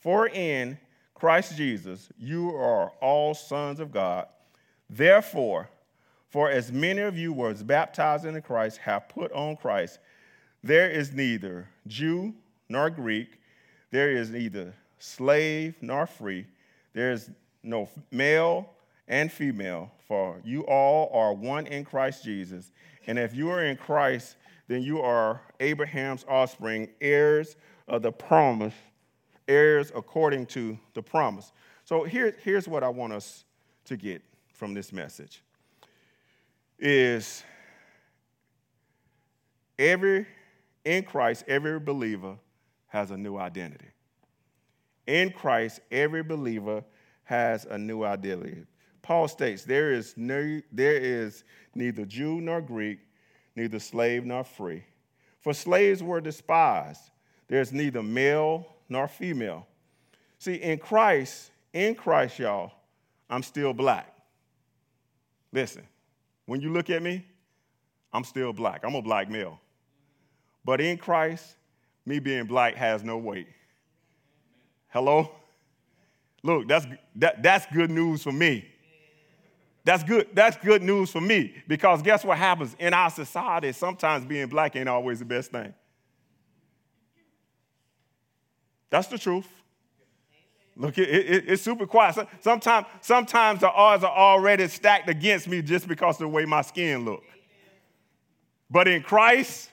for 0.00 0.28
in 0.28 0.78
Christ 1.14 1.56
Jesus 1.56 2.08
you 2.18 2.54
are 2.56 2.90
all 3.00 3.34
sons 3.34 3.78
of 3.80 3.92
God. 3.92 4.26
Therefore, 4.88 5.68
for 6.28 6.50
as 6.50 6.72
many 6.72 7.00
of 7.02 7.16
you 7.16 7.32
were 7.32 7.54
baptized 7.54 8.24
into 8.24 8.40
Christ 8.40 8.78
have 8.78 9.08
put 9.08 9.30
on 9.32 9.56
Christ, 9.56 9.98
there 10.62 10.90
is 10.90 11.12
neither 11.12 11.68
Jew 11.86 12.34
nor 12.68 12.90
Greek, 12.90 13.40
there 13.90 14.10
is 14.10 14.30
neither 14.30 14.74
slave 14.98 15.74
nor 15.80 16.06
free, 16.06 16.46
there 16.92 17.12
is 17.12 17.30
no 17.62 17.88
male 18.10 18.70
and 19.08 19.30
female, 19.30 19.90
for 20.06 20.40
you 20.44 20.62
all 20.62 21.10
are 21.12 21.34
one 21.34 21.66
in 21.66 21.84
Christ 21.84 22.24
Jesus. 22.24 22.70
And 23.06 23.18
if 23.18 23.34
you 23.34 23.50
are 23.50 23.64
in 23.64 23.76
Christ, 23.76 24.36
then 24.68 24.82
you 24.82 25.00
are 25.00 25.40
Abraham's 25.58 26.24
offspring, 26.28 26.88
heirs 27.00 27.56
of 27.88 28.02
the 28.02 28.12
promise 28.12 28.74
heirs 29.50 29.90
according 29.94 30.46
to 30.46 30.78
the 30.94 31.02
promise. 31.02 31.52
So 31.84 32.04
here, 32.04 32.36
here's 32.42 32.68
what 32.68 32.82
I 32.82 32.88
want 32.88 33.12
us 33.12 33.44
to 33.86 33.96
get 33.96 34.22
from 34.52 34.74
this 34.74 34.92
message 34.92 35.42
is 36.78 37.42
every 39.78 40.26
in 40.84 41.02
Christ 41.02 41.44
every 41.48 41.78
believer 41.80 42.36
has 42.86 43.10
a 43.10 43.16
new 43.16 43.36
identity. 43.36 43.88
In 45.06 45.30
Christ 45.30 45.80
every 45.90 46.22
believer 46.22 46.84
has 47.24 47.64
a 47.64 47.76
new 47.76 48.04
identity. 48.04 48.64
Paul 49.02 49.28
states 49.28 49.64
there 49.64 49.92
is 49.92 50.14
no, 50.16 50.60
there 50.70 50.96
is 50.96 51.44
neither 51.74 52.04
Jew 52.04 52.40
nor 52.40 52.60
Greek, 52.60 53.00
neither 53.56 53.78
slave 53.78 54.24
nor 54.24 54.44
free. 54.44 54.84
For 55.40 55.52
slaves 55.52 56.02
were 56.02 56.20
despised. 56.20 57.10
There's 57.48 57.72
neither 57.72 58.02
male 58.02 58.66
nor 58.90 59.08
female. 59.08 59.66
See, 60.38 60.54
in 60.54 60.78
Christ, 60.78 61.50
in 61.72 61.94
Christ, 61.94 62.38
y'all, 62.38 62.72
I'm 63.30 63.42
still 63.42 63.72
black. 63.72 64.12
Listen, 65.52 65.86
when 66.44 66.60
you 66.60 66.72
look 66.72 66.90
at 66.90 67.02
me, 67.02 67.24
I'm 68.12 68.24
still 68.24 68.52
black. 68.52 68.82
I'm 68.84 68.94
a 68.94 69.02
black 69.02 69.30
male. 69.30 69.60
But 70.64 70.80
in 70.80 70.98
Christ, 70.98 71.56
me 72.04 72.18
being 72.18 72.44
black 72.44 72.74
has 72.74 73.02
no 73.04 73.16
weight. 73.16 73.48
Hello? 74.88 75.30
Look, 76.42 76.66
that's, 76.66 76.86
that, 77.16 77.42
that's 77.42 77.66
good 77.72 77.90
news 77.90 78.22
for 78.22 78.32
me. 78.32 78.66
That's 79.84 80.04
good, 80.04 80.28
that's 80.34 80.56
good 80.56 80.82
news 80.82 81.10
for 81.10 81.20
me 81.20 81.54
because 81.66 82.02
guess 82.02 82.24
what 82.24 82.36
happens? 82.36 82.76
In 82.78 82.92
our 82.92 83.10
society, 83.10 83.72
sometimes 83.72 84.24
being 84.24 84.46
black 84.46 84.76
ain't 84.76 84.88
always 84.88 85.20
the 85.20 85.24
best 85.24 85.50
thing. 85.50 85.72
That's 88.90 89.06
the 89.06 89.18
truth. 89.18 89.46
Look, 90.76 90.98
it, 90.98 91.08
it, 91.08 91.44
it's 91.48 91.62
super 91.62 91.86
quiet. 91.86 92.26
Sometimes, 92.40 92.86
sometimes 93.00 93.60
the 93.60 93.70
odds 93.70 94.02
are 94.02 94.16
already 94.16 94.66
stacked 94.68 95.08
against 95.08 95.46
me 95.46 95.62
just 95.62 95.86
because 95.86 96.16
of 96.16 96.20
the 96.20 96.28
way 96.28 96.44
my 96.44 96.62
skin 96.62 97.04
look. 97.04 97.22
But 98.70 98.88
in 98.88 99.02
Christ, 99.02 99.70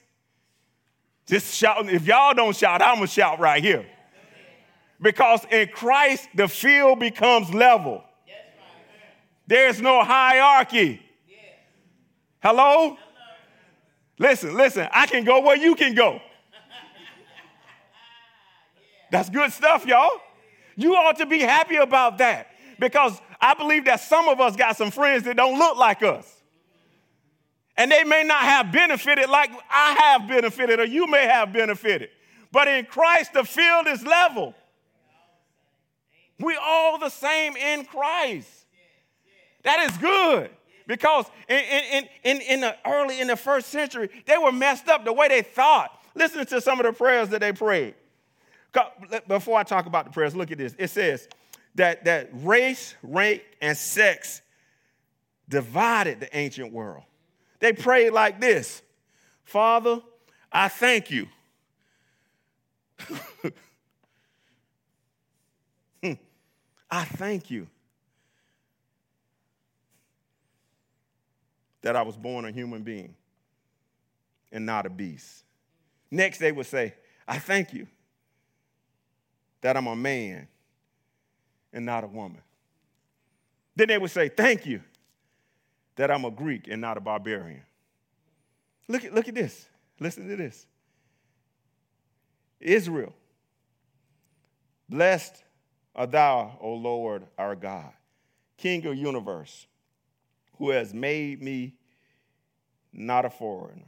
just 1.26 1.54
shout. 1.56 1.88
If 1.90 2.06
y'all 2.06 2.34
don't 2.34 2.56
shout, 2.56 2.82
I'm 2.82 2.96
gonna 2.96 3.08
shout 3.08 3.40
right 3.40 3.64
here. 3.64 3.86
Because 5.00 5.46
in 5.52 5.68
Christ, 5.70 6.28
the 6.36 6.48
field 6.48 7.00
becomes 7.00 7.54
level. 7.54 8.04
There's 9.46 9.80
no 9.80 10.04
hierarchy. 10.04 11.02
Hello? 12.42 12.98
Listen, 14.20 14.56
listen. 14.56 14.88
I 14.92 15.06
can 15.06 15.24
go 15.24 15.42
where 15.42 15.56
you 15.56 15.76
can 15.76 15.94
go. 15.94 16.20
That's 19.12 19.30
good 19.30 19.52
stuff, 19.52 19.86
y'all. 19.86 20.22
You 20.76 20.96
ought 20.96 21.18
to 21.18 21.26
be 21.26 21.40
happy 21.40 21.78
about 21.78 22.20
that 22.20 22.52
because 22.80 23.20
I 23.42 23.54
believe 23.54 23.86
that 23.86 24.00
some 24.00 24.28
of 24.28 24.40
us 24.40 24.56
got 24.56 24.78
some 24.78 24.92
friends 24.92 25.24
that 25.24 25.36
don't 25.36 25.58
look 25.58 25.78
like 25.78 26.04
us. 26.04 26.32
And 27.78 27.92
they 27.92 28.04
may 28.04 28.24
not 28.24 28.42
have 28.42 28.72
benefited 28.72 29.30
like 29.30 29.52
I 29.70 29.94
have 29.94 30.28
benefited 30.28 30.80
or 30.80 30.86
you 30.86 31.08
may 31.08 31.26
have 31.28 31.54
benefited. 31.54 32.10
But 32.52 32.68
in 32.68 32.86
Christ, 32.86 33.34
the 33.34 33.44
field 33.44 33.88
is 33.88 34.04
level. 34.04 34.56
We 36.40 36.58
all 36.62 36.98
the 36.98 37.10
same 37.10 37.56
in 37.56 37.86
Christ. 37.86 38.50
That 39.64 39.90
is 39.90 39.98
good. 39.98 40.50
Because 40.88 41.26
in, 41.50 41.58
in, 41.58 42.10
in, 42.24 42.42
in 42.42 42.62
the 42.62 42.76
early, 42.86 43.20
in 43.20 43.28
the 43.28 43.36
first 43.36 43.68
century, 43.68 44.10
they 44.26 44.38
were 44.38 44.52
messed 44.52 44.88
up 44.88 45.04
the 45.04 45.14
way 45.14 45.28
they 45.28 45.42
thought. 45.42 45.92
Listen 46.16 46.46
to 46.46 46.62
some 46.62 46.80
of 46.80 46.86
the 46.86 46.94
prayers 46.94 47.30
that 47.30 47.42
they 47.42 47.52
prayed. 47.52 47.94
Before 49.28 49.58
I 49.58 49.64
talk 49.64 49.86
about 49.86 50.06
the 50.06 50.12
prayers, 50.12 50.36
look 50.36 50.52
at 50.52 50.58
this. 50.58 50.76
It 50.78 50.90
says 50.90 51.28
that, 51.76 52.06
that 52.06 52.30
race, 52.34 52.96
rank, 53.04 53.44
and 53.62 53.78
sex 53.78 54.42
divided 55.50 56.20
the 56.20 56.38
ancient 56.38 56.74
world. 56.74 57.04
They 57.60 57.74
prayed 57.74 58.12
like 58.12 58.40
this 58.42 58.82
Father, 59.44 60.02
I 60.52 60.68
thank 60.68 61.12
you. 61.12 61.28
I 66.90 67.04
thank 67.04 67.52
you 67.52 67.68
that 71.82 71.96
I 71.96 72.02
was 72.02 72.16
born 72.16 72.46
a 72.46 72.52
human 72.52 72.82
being 72.84 73.14
and 74.52 74.66
not 74.66 74.86
a 74.86 74.90
beast. 74.90 75.44
Next, 76.10 76.38
they 76.38 76.52
would 76.52 76.66
say, 76.66 76.94
I 77.28 77.40
thank 77.40 77.74
you 77.74 77.88
that 79.62 79.78
I'm 79.78 79.88
a 79.88 79.96
man 79.96 80.48
and 81.74 81.86
not 81.86 82.04
a 82.04 82.08
woman. 82.08 82.42
Then 83.76 83.88
they 83.90 83.98
would 83.98 84.12
say, 84.12 84.30
Thank 84.30 84.66
you 84.66 84.82
that 85.96 86.12
I'm 86.12 86.26
a 86.26 86.32
Greek 86.32 86.68
and 86.68 86.82
not 86.82 86.98
a 86.98 87.02
barbarian. 87.02 87.64
Look 88.88 89.04
at, 89.04 89.14
look 89.14 89.28
at 89.28 89.36
this. 89.36 89.68
Listen 90.00 90.28
to 90.30 90.36
this. 90.36 90.66
Israel, 92.60 93.14
blessed 94.90 95.44
art 95.96 96.12
thou, 96.12 96.58
O 96.62 96.74
Lord 96.74 97.26
our 97.38 97.56
God, 97.56 97.92
King 98.58 98.86
of 98.86 98.96
the 98.96 99.02
universe, 99.02 99.68
who 100.58 100.70
has 100.70 100.94
made 100.94 101.42
me 101.42 101.76
not 102.94 103.26
a 103.26 103.30
foreigner. 103.30 103.84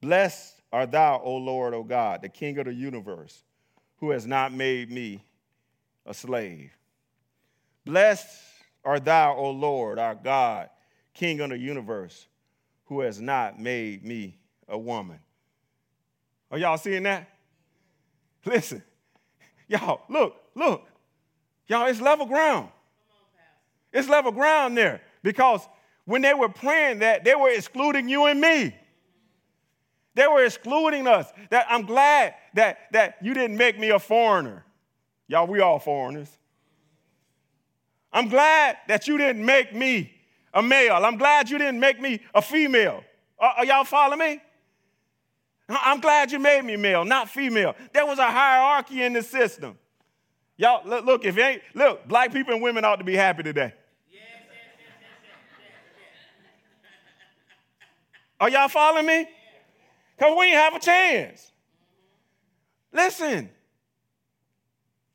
Blessed 0.00 0.54
art 0.72 0.92
thou, 0.92 1.20
O 1.22 1.36
Lord, 1.36 1.74
O 1.74 1.82
God, 1.82 2.22
the 2.22 2.28
King 2.28 2.58
of 2.58 2.66
the 2.66 2.74
universe, 2.74 3.42
who 3.98 4.10
has 4.10 4.26
not 4.26 4.52
made 4.52 4.90
me 4.90 5.22
a 6.06 6.14
slave. 6.14 6.70
Blessed 7.84 8.26
art 8.84 9.04
thou, 9.04 9.34
O 9.36 9.50
Lord, 9.50 9.98
our 9.98 10.14
God, 10.14 10.70
king 11.14 11.40
of 11.40 11.50
the 11.50 11.58
universe, 11.58 12.26
who 12.86 13.00
has 13.00 13.20
not 13.20 13.60
made 13.60 14.04
me 14.04 14.38
a 14.68 14.78
woman. 14.78 15.18
Are 16.50 16.58
y'all 16.58 16.78
seeing 16.78 17.02
that? 17.02 17.28
Listen, 18.44 18.82
y'all, 19.66 20.02
look, 20.08 20.36
look. 20.54 20.86
Y'all, 21.66 21.86
it's 21.86 22.00
level 22.00 22.26
ground. 22.26 22.68
It's 23.92 24.08
level 24.08 24.32
ground 24.32 24.76
there 24.76 25.02
because 25.22 25.66
when 26.04 26.22
they 26.22 26.34
were 26.34 26.48
praying 26.48 27.00
that, 27.00 27.24
they 27.24 27.34
were 27.34 27.50
excluding 27.50 28.08
you 28.08 28.26
and 28.26 28.40
me. 28.40 28.74
They 30.14 30.26
were 30.26 30.44
excluding 30.44 31.06
us. 31.06 31.32
That 31.50 31.66
I'm 31.68 31.86
glad 31.86 32.34
that, 32.54 32.78
that 32.92 33.16
you 33.22 33.34
didn't 33.34 33.56
make 33.56 33.78
me 33.78 33.90
a 33.90 33.98
foreigner. 33.98 34.64
Y'all, 35.28 35.46
we 35.46 35.60
all 35.60 35.78
foreigners. 35.78 36.30
I'm 38.12 38.28
glad 38.28 38.78
that 38.88 39.06
you 39.06 39.18
didn't 39.18 39.44
make 39.44 39.74
me 39.74 40.12
a 40.54 40.62
male. 40.62 41.04
I'm 41.04 41.18
glad 41.18 41.50
you 41.50 41.58
didn't 41.58 41.78
make 41.78 42.00
me 42.00 42.20
a 42.34 42.42
female. 42.42 43.04
Are, 43.38 43.54
are 43.58 43.64
y'all 43.64 43.84
following 43.84 44.18
me? 44.18 44.40
I'm 45.68 46.00
glad 46.00 46.32
you 46.32 46.38
made 46.38 46.64
me 46.64 46.76
male, 46.76 47.04
not 47.04 47.28
female. 47.28 47.76
There 47.92 48.06
was 48.06 48.18
a 48.18 48.30
hierarchy 48.30 49.02
in 49.02 49.12
the 49.12 49.22
system. 49.22 49.78
Y'all, 50.56 50.86
look, 50.88 51.04
look, 51.04 51.24
if 51.24 51.36
ain't, 51.38 51.62
look, 51.74 52.08
black 52.08 52.32
people 52.32 52.54
and 52.54 52.62
women 52.62 52.84
ought 52.84 52.96
to 52.96 53.04
be 53.04 53.14
happy 53.14 53.42
today. 53.42 53.74
Are 58.40 58.48
y'all 58.48 58.68
following 58.68 59.06
me? 59.06 59.26
Because 60.18 60.36
we 60.36 60.46
ain't 60.46 60.56
have 60.56 60.74
a 60.74 60.80
chance. 60.80 61.52
Listen, 62.92 63.48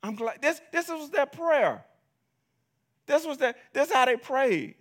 I'm 0.02 0.16
glad 0.16 0.42
this, 0.42 0.62
this 0.72 0.88
was 0.88 1.10
their 1.10 1.26
prayer. 1.26 1.84
This 3.06 3.26
was 3.26 3.38
that, 3.40 3.58
this 3.74 3.92
how 3.92 4.06
they 4.06 4.16
prayed. 4.16 4.76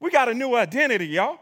We 0.00 0.10
got 0.10 0.28
a 0.28 0.34
new 0.34 0.54
identity, 0.54 1.06
y'all. 1.06 1.38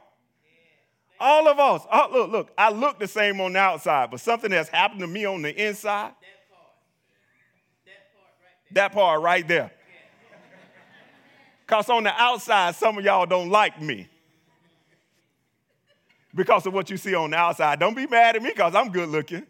All 1.18 1.48
of 1.48 1.58
us. 1.58 1.82
Oh, 1.90 2.08
look, 2.12 2.30
look, 2.30 2.52
I 2.56 2.70
look 2.70 3.00
the 3.00 3.08
same 3.08 3.40
on 3.40 3.54
the 3.54 3.58
outside, 3.58 4.10
but 4.10 4.20
something 4.20 4.52
has 4.52 4.68
happened 4.68 5.00
to 5.00 5.06
me 5.06 5.24
on 5.24 5.42
the 5.42 5.66
inside. 5.66 6.12
That 8.72 8.92
part 8.92 9.20
right 9.20 9.46
there. 9.46 9.72
Because 11.66 11.88
on 11.88 12.04
the 12.04 12.12
outside, 12.22 12.76
some 12.76 12.98
of 12.98 13.04
y'all 13.04 13.26
don't 13.26 13.48
like 13.48 13.80
me. 13.80 14.08
Because 16.34 16.66
of 16.66 16.72
what 16.72 16.90
you 16.90 16.96
see 16.96 17.14
on 17.14 17.30
the 17.30 17.36
outside. 17.36 17.78
Don't 17.78 17.94
be 17.94 18.06
mad 18.06 18.36
at 18.36 18.42
me 18.42 18.50
because 18.50 18.74
I'm 18.74 18.90
good 18.90 19.08
looking. 19.08 19.46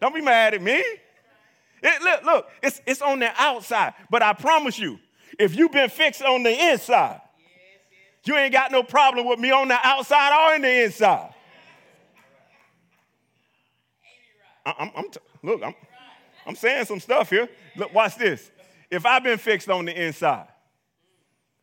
Don't 0.00 0.14
be 0.14 0.20
mad 0.20 0.52
at 0.52 0.60
me. 0.60 0.84
It, 1.82 2.02
look, 2.02 2.24
look, 2.24 2.48
it's, 2.62 2.80
it's 2.86 3.00
on 3.00 3.18
the 3.20 3.30
outside. 3.38 3.94
But 4.10 4.22
I 4.22 4.34
promise 4.34 4.78
you, 4.78 4.98
if 5.38 5.56
you've 5.56 5.72
been 5.72 5.88
fixed 5.88 6.22
on 6.22 6.42
the 6.42 6.72
inside, 6.72 7.20
you 8.24 8.36
ain't 8.36 8.52
got 8.52 8.72
no 8.72 8.82
problem 8.82 9.26
with 9.26 9.38
me 9.38 9.50
on 9.50 9.68
the 9.68 9.78
outside 9.82 10.32
or 10.32 10.56
in 10.56 10.62
the 10.62 10.84
inside. 10.84 11.34
I'm, 14.66 14.90
I'm 14.96 15.10
t- 15.10 15.20
look, 15.42 15.62
I'm, 15.62 15.74
I'm 16.46 16.54
saying 16.54 16.86
some 16.86 17.00
stuff 17.00 17.30
here. 17.30 17.48
Look, 17.76 17.92
watch 17.94 18.16
this. 18.16 18.50
If 18.90 19.04
I've 19.04 19.22
been 19.22 19.38
fixed 19.38 19.68
on 19.68 19.84
the 19.84 20.06
inside, 20.06 20.46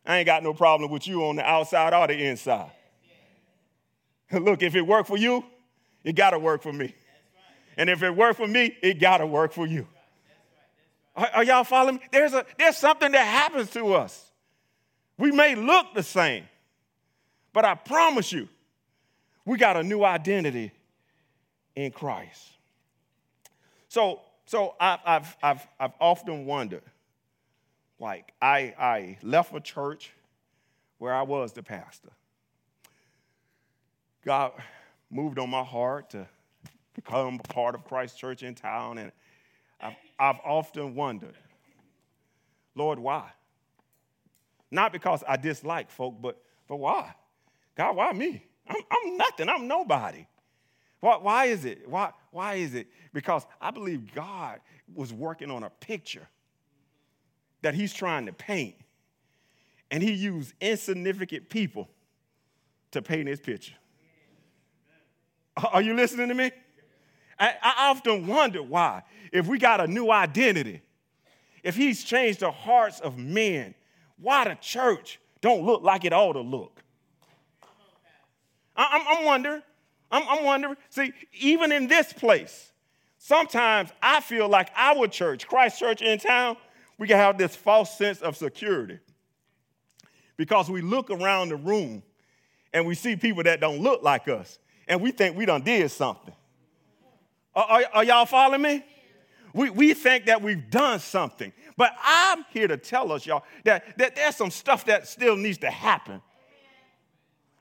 I 0.06 0.18
ain't 0.18 0.26
got 0.26 0.44
no 0.44 0.54
problem 0.54 0.92
with 0.92 1.08
you 1.08 1.26
on 1.26 1.36
the 1.36 1.44
outside 1.44 1.94
or 1.94 2.08
the 2.08 2.26
inside. 2.26 2.72
Look, 4.32 4.64
if 4.64 4.76
it 4.76 4.82
worked 4.82 5.08
for 5.08 5.18
you, 5.18 5.44
it 6.04 6.14
got 6.14 6.32
to 6.32 6.40
work 6.40 6.62
for 6.64 6.74
me. 6.74 6.96
And 7.78 7.90
if 7.90 8.04
it 8.04 8.12
worked 8.12 8.38
for 8.38 8.48
me, 8.48 8.76
it 8.82 9.00
got 9.00 9.18
to 9.18 9.28
work 9.28 9.54
for 9.54 9.66
you. 9.66 9.88
Are, 11.16 11.30
are, 11.36 11.44
y'all 11.44 11.64
following 11.64 11.96
me? 11.96 12.02
There's, 12.12 12.34
a, 12.34 12.46
there's 12.58 12.78
something 12.78 13.12
that 13.12 13.26
happens 13.26 13.70
to 13.72 13.94
us. 13.94 14.32
We 15.18 15.32
may 15.32 15.56
look 15.56 15.94
the 15.94 16.04
same, 16.04 16.46
but 17.54 17.66
I 17.66 17.76
promise 17.76 18.32
you, 18.32 18.48
we 19.46 19.58
got 19.58 19.78
a 19.78 19.84
new 19.84 20.04
identity 20.04 20.72
in 21.76 21.92
Christ. 21.92 22.48
So, 23.88 24.22
so 24.46 24.76
I've, 24.80 25.00
I've, 25.06 25.38
I've, 25.44 25.68
I've 25.80 25.94
often 26.00 26.46
wondered, 26.46 26.84
like, 28.02 28.34
I, 28.42 28.74
I 28.80 29.18
left 29.22 29.56
a 29.56 29.60
church 29.60 30.12
where 30.98 31.14
I 31.14 31.22
was 31.22 31.54
the 31.54 31.62
pastor. 31.62 32.10
God 34.26 34.54
moved 35.12 35.38
on 35.38 35.50
my 35.52 35.64
heart 35.64 36.10
to 36.12 36.28
become 36.96 37.40
a 37.44 37.54
part 37.54 37.76
of 37.76 37.86
Christ 37.86 38.18
Church 38.18 38.42
in 38.42 38.56
town, 38.56 38.98
and 38.98 39.12
I've, 39.80 39.94
I've 40.20 40.40
often 40.44 40.96
wondered, 40.96 41.38
Lord, 42.76 42.98
why? 42.98 43.30
Not 44.72 44.92
because 44.92 45.24
I 45.28 45.38
dislike 45.38 45.92
folk, 45.92 46.16
but, 46.22 46.42
but 46.68 46.78
why? 46.78 47.14
God, 47.76 47.96
why 47.96 48.12
me? 48.14 48.44
I'm, 48.68 48.82
I'm 48.92 49.18
nothing. 49.18 49.48
I'm 49.48 49.68
nobody. 49.68 50.26
Why, 51.02 51.18
why 51.18 51.46
is 51.46 51.66
it? 51.66 51.88
Why, 51.88 52.12
why 52.32 52.56
is 52.56 52.74
it? 52.74 52.88
Because 53.14 53.46
I 53.60 53.70
believe 53.70 54.14
God 54.14 54.60
was 54.94 55.14
working 55.14 55.52
on 55.52 55.64
a 55.64 55.70
picture 55.70 56.28
that 57.62 57.74
He's 57.74 57.93
trying 57.93 58.26
to 58.26 58.34
paint. 58.34 58.76
And 59.89 60.02
He 60.02 60.12
used 60.12 60.54
insignificant 60.62 61.50
people 61.50 61.89
to 62.91 63.02
paint 63.02 63.28
His 63.28 63.39
picture. 63.39 63.74
Are 65.71 65.82
you 65.82 65.93
listening 65.93 66.30
to 66.30 66.34
me? 66.34 66.52
I, 67.39 67.56
I 67.62 67.89
often 67.89 68.28
wonder 68.28 68.63
why. 68.63 69.04
If 69.32 69.47
we 69.47 69.58
got 69.58 69.82
a 69.82 69.88
new 69.88 70.12
identity, 70.12 70.82
if 71.63 71.76
He's 71.76 72.04
changed 72.04 72.39
the 72.39 72.52
hearts 72.52 73.00
of 73.00 73.17
men, 73.17 73.76
why 74.17 74.45
the 74.45 74.56
church 74.56 75.19
don't 75.41 75.63
look 75.65 75.82
like 75.82 76.06
it 76.06 76.13
ought 76.13 76.34
to 76.34 76.41
look. 76.41 76.82
I'm, 78.76 79.02
I'm 79.08 79.26
wondering. 79.26 79.62
I'm, 80.12 80.24
I'm 80.28 80.45
wondering. 80.45 80.76
See, 80.89 81.13
even 81.34 81.71
in 81.71 81.88
this 81.88 82.13
place, 82.13 82.71
sometimes 83.17 83.89
I 84.02 84.21
feel 84.21 84.47
like 84.47 84.69
our 84.76 85.08
church, 85.08 85.47
Christ 85.47 85.80
Church 85.80 86.02
in 86.02 86.19
town, 86.19 86.58
we 87.02 87.08
can 87.08 87.18
have 87.18 87.36
this 87.36 87.56
false 87.56 87.98
sense 87.98 88.22
of 88.22 88.38
security 88.38 89.00
because 90.38 90.70
we 90.70 90.82
look 90.82 91.10
around 91.10 91.50
the 91.50 91.56
room 91.56 92.04
and 92.74 92.86
we 92.86 92.94
see 92.94 93.16
people 93.16 93.42
that 93.42 93.60
don't 93.60 93.82
look 93.82 94.04
like 94.04 94.28
us 94.28 94.60
and 94.88 95.02
we 95.02 95.10
think 95.10 95.36
we 95.36 95.48
done 95.48 95.64
did 95.64 95.90
something. 95.90 96.36
Are, 97.56 97.66
are, 97.66 97.84
are 97.96 98.04
y'all 98.04 98.28
following 98.28 98.62
me? 98.62 98.86
We, 99.52 99.72
we 99.72 99.96
think 99.96 100.28
that 100.28 100.44
we've 100.44 100.70
done 100.70 101.00
something. 101.00 101.52
But 101.76 101.92
I'm 102.04 102.46
here 102.52 102.68
to 102.68 102.78
tell 102.78 103.12
us, 103.12 103.26
y'all, 103.26 103.46
that, 103.64 103.98
that 103.98 104.16
there's 104.16 104.36
some 104.36 104.52
stuff 104.52 104.86
that 104.86 105.08
still 105.08 105.36
needs 105.36 105.58
to 105.58 105.72
happen 105.72 106.22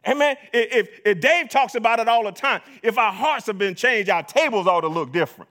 Amen. 0.06 0.36
If, 0.52 1.00
if 1.04 1.20
Dave 1.20 1.50
talks 1.50 1.74
about 1.74 2.00
it 2.00 2.08
all 2.08 2.24
the 2.24 2.32
time, 2.32 2.62
if 2.82 2.96
our 2.96 3.12
hearts 3.12 3.46
have 3.46 3.58
been 3.58 3.74
changed, 3.74 4.08
our 4.08 4.22
tables 4.22 4.66
ought 4.66 4.80
to 4.80 4.88
look 4.88 5.12
different. 5.12 5.50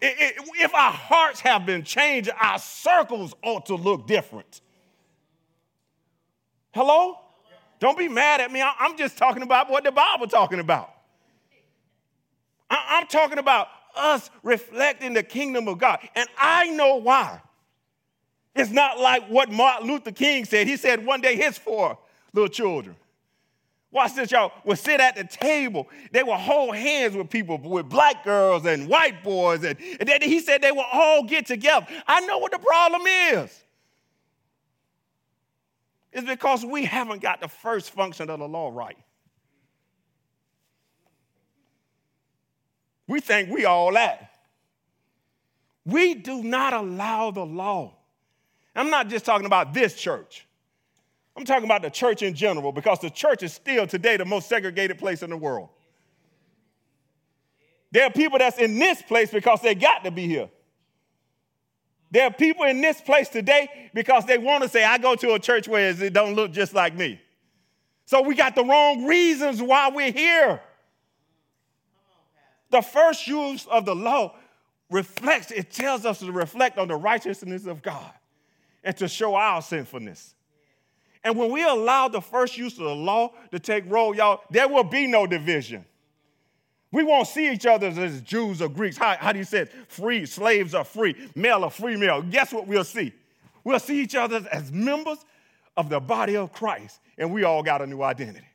If 0.00 0.74
our 0.74 0.92
hearts 0.92 1.40
have 1.40 1.66
been 1.66 1.82
changed, 1.82 2.30
our 2.40 2.58
circles 2.58 3.34
ought 3.42 3.66
to 3.66 3.74
look 3.74 4.06
different. 4.06 4.60
Hello? 6.72 7.18
Don't 7.80 7.98
be 7.98 8.08
mad 8.08 8.40
at 8.40 8.52
me. 8.52 8.62
I'm 8.62 8.96
just 8.96 9.16
talking 9.16 9.42
about 9.42 9.70
what 9.70 9.84
the 9.84 9.92
Bible 9.92 10.26
talking 10.26 10.60
about. 10.60 10.92
I'm 12.70 13.06
talking 13.06 13.38
about 13.38 13.68
us 13.96 14.30
reflecting 14.42 15.14
the 15.14 15.22
kingdom 15.22 15.68
of 15.68 15.78
God. 15.78 15.98
And 16.14 16.28
I 16.36 16.68
know 16.68 16.96
why. 16.96 17.40
It's 18.54 18.70
not 18.70 18.98
like 18.98 19.26
what 19.28 19.50
Martin 19.50 19.88
Luther 19.88 20.12
King 20.12 20.44
said. 20.44 20.66
He 20.66 20.76
said 20.76 21.04
one 21.04 21.20
day 21.20 21.36
his 21.36 21.56
four 21.56 21.98
little 22.32 22.48
children. 22.48 22.96
Watch 23.90 24.14
this, 24.14 24.30
y'all. 24.30 24.52
Would 24.64 24.78
sit 24.78 25.00
at 25.00 25.16
the 25.16 25.24
table. 25.24 25.88
They 26.12 26.22
would 26.22 26.36
hold 26.36 26.76
hands 26.76 27.16
with 27.16 27.30
people, 27.30 27.58
with 27.58 27.88
black 27.88 28.22
girls 28.22 28.66
and 28.66 28.86
white 28.88 29.24
boys. 29.24 29.64
And, 29.64 29.78
and 29.98 30.08
then 30.08 30.20
he 30.20 30.40
said 30.40 30.60
they 30.60 30.72
would 30.72 30.84
all 30.92 31.24
get 31.24 31.46
together. 31.46 31.86
I 32.06 32.20
know 32.20 32.38
what 32.38 32.52
the 32.52 32.58
problem 32.58 33.02
is. 33.06 33.64
It's 36.12 36.26
because 36.26 36.64
we 36.64 36.84
haven't 36.84 37.22
got 37.22 37.40
the 37.40 37.48
first 37.48 37.90
function 37.90 38.28
of 38.28 38.38
the 38.40 38.48
law 38.48 38.70
right. 38.72 38.98
We 43.06 43.20
think 43.20 43.50
we 43.50 43.64
all 43.64 43.92
that. 43.94 44.32
We 45.86 46.14
do 46.14 46.42
not 46.42 46.74
allow 46.74 47.30
the 47.30 47.46
law. 47.46 47.94
I'm 48.76 48.90
not 48.90 49.08
just 49.08 49.24
talking 49.24 49.46
about 49.46 49.72
this 49.72 49.94
church. 49.94 50.46
I'm 51.38 51.44
talking 51.44 51.66
about 51.66 51.82
the 51.82 51.90
church 51.90 52.22
in 52.22 52.34
general 52.34 52.72
because 52.72 52.98
the 52.98 53.10
church 53.10 53.44
is 53.44 53.52
still 53.52 53.86
today 53.86 54.16
the 54.16 54.24
most 54.24 54.48
segregated 54.48 54.98
place 54.98 55.22
in 55.22 55.30
the 55.30 55.36
world. 55.36 55.68
There 57.92 58.04
are 58.04 58.10
people 58.10 58.40
that's 58.40 58.58
in 58.58 58.76
this 58.76 59.00
place 59.02 59.30
because 59.30 59.60
they 59.60 59.76
got 59.76 60.02
to 60.02 60.10
be 60.10 60.26
here. 60.26 60.50
There 62.10 62.24
are 62.24 62.32
people 62.32 62.64
in 62.64 62.80
this 62.80 63.00
place 63.00 63.28
today 63.28 63.90
because 63.94 64.24
they 64.24 64.36
want 64.36 64.64
to 64.64 64.68
say, 64.68 64.82
I 64.82 64.98
go 64.98 65.14
to 65.14 65.34
a 65.34 65.38
church 65.38 65.68
where 65.68 65.90
it 65.90 66.12
don't 66.12 66.34
look 66.34 66.50
just 66.50 66.74
like 66.74 66.96
me. 66.96 67.20
So 68.04 68.20
we 68.20 68.34
got 68.34 68.56
the 68.56 68.64
wrong 68.64 69.04
reasons 69.04 69.62
why 69.62 69.90
we're 69.90 70.10
here. 70.10 70.60
The 72.70 72.82
first 72.82 73.28
use 73.28 73.64
of 73.68 73.84
the 73.84 73.94
law 73.94 74.34
reflects, 74.90 75.52
it 75.52 75.70
tells 75.70 76.04
us 76.04 76.18
to 76.18 76.32
reflect 76.32 76.78
on 76.78 76.88
the 76.88 76.96
righteousness 76.96 77.66
of 77.66 77.80
God 77.80 78.12
and 78.82 78.96
to 78.96 79.06
show 79.06 79.36
our 79.36 79.62
sinfulness. 79.62 80.34
And 81.24 81.36
when 81.36 81.50
we 81.50 81.64
allow 81.64 82.08
the 82.08 82.20
first 82.20 82.56
use 82.56 82.72
of 82.78 82.84
the 82.84 82.94
law 82.94 83.32
to 83.50 83.58
take 83.58 83.84
roll, 83.90 84.14
y'all, 84.14 84.42
there 84.50 84.68
will 84.68 84.84
be 84.84 85.06
no 85.06 85.26
division. 85.26 85.84
We 86.90 87.04
won't 87.04 87.28
see 87.28 87.52
each 87.52 87.66
other 87.66 87.88
as 87.88 88.22
Jews 88.22 88.62
or 88.62 88.68
Greeks. 88.68 88.96
How, 88.96 89.16
how 89.18 89.32
do 89.32 89.38
you 89.38 89.44
say 89.44 89.60
it? 89.60 89.72
Free, 89.88 90.24
slaves 90.24 90.74
are 90.74 90.84
free, 90.84 91.14
male 91.34 91.64
or 91.64 91.70
female. 91.70 92.22
Guess 92.22 92.52
what 92.52 92.66
we'll 92.66 92.84
see? 92.84 93.12
We'll 93.64 93.78
see 93.78 94.00
each 94.00 94.14
other 94.14 94.46
as 94.50 94.72
members 94.72 95.18
of 95.76 95.90
the 95.90 96.00
body 96.00 96.36
of 96.36 96.52
Christ, 96.52 97.00
and 97.18 97.32
we 97.32 97.44
all 97.44 97.62
got 97.62 97.82
a 97.82 97.86
new 97.86 98.02
identity. 98.02 98.46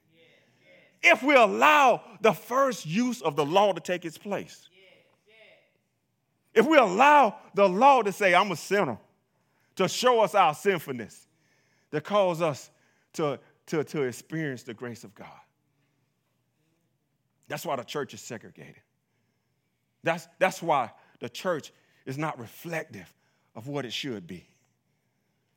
If 1.04 1.22
we 1.22 1.36
allow 1.36 2.02
the 2.22 2.34
first 2.34 2.86
use 2.86 3.22
of 3.22 3.36
the 3.36 3.46
law 3.46 3.74
to 3.74 3.82
take 3.82 4.06
its 4.06 4.18
place, 4.18 4.68
if 6.54 6.66
we 6.66 6.78
allow 6.78 7.36
the 7.54 7.68
law 7.68 8.02
to 8.02 8.12
say, 8.12 8.34
I'm 8.34 8.52
a 8.52 8.56
sinner, 8.56 8.98
to 9.76 9.88
show 9.88 10.22
us 10.22 10.34
our 10.34 10.54
sinfulness, 10.54 11.23
that 11.94 12.04
cause 12.04 12.42
us 12.42 12.72
to, 13.14 13.40
to, 13.68 13.84
to 13.84 14.02
experience 14.02 14.64
the 14.64 14.74
grace 14.74 15.04
of 15.04 15.14
God. 15.14 15.28
That's 17.48 17.68
why 17.68 17.76
the 17.76 17.84
church 17.84 18.16
is 18.16 18.22
segregated. 18.22 18.82
That's, 20.02 20.28
that's 20.40 20.62
why 20.62 20.90
the 21.20 21.30
church 21.30 21.72
is 22.08 22.18
not 22.18 22.40
reflective 22.40 23.14
of 23.56 23.68
what 23.68 23.86
it 23.86 23.94
should 23.94 24.26
be. 24.26 24.48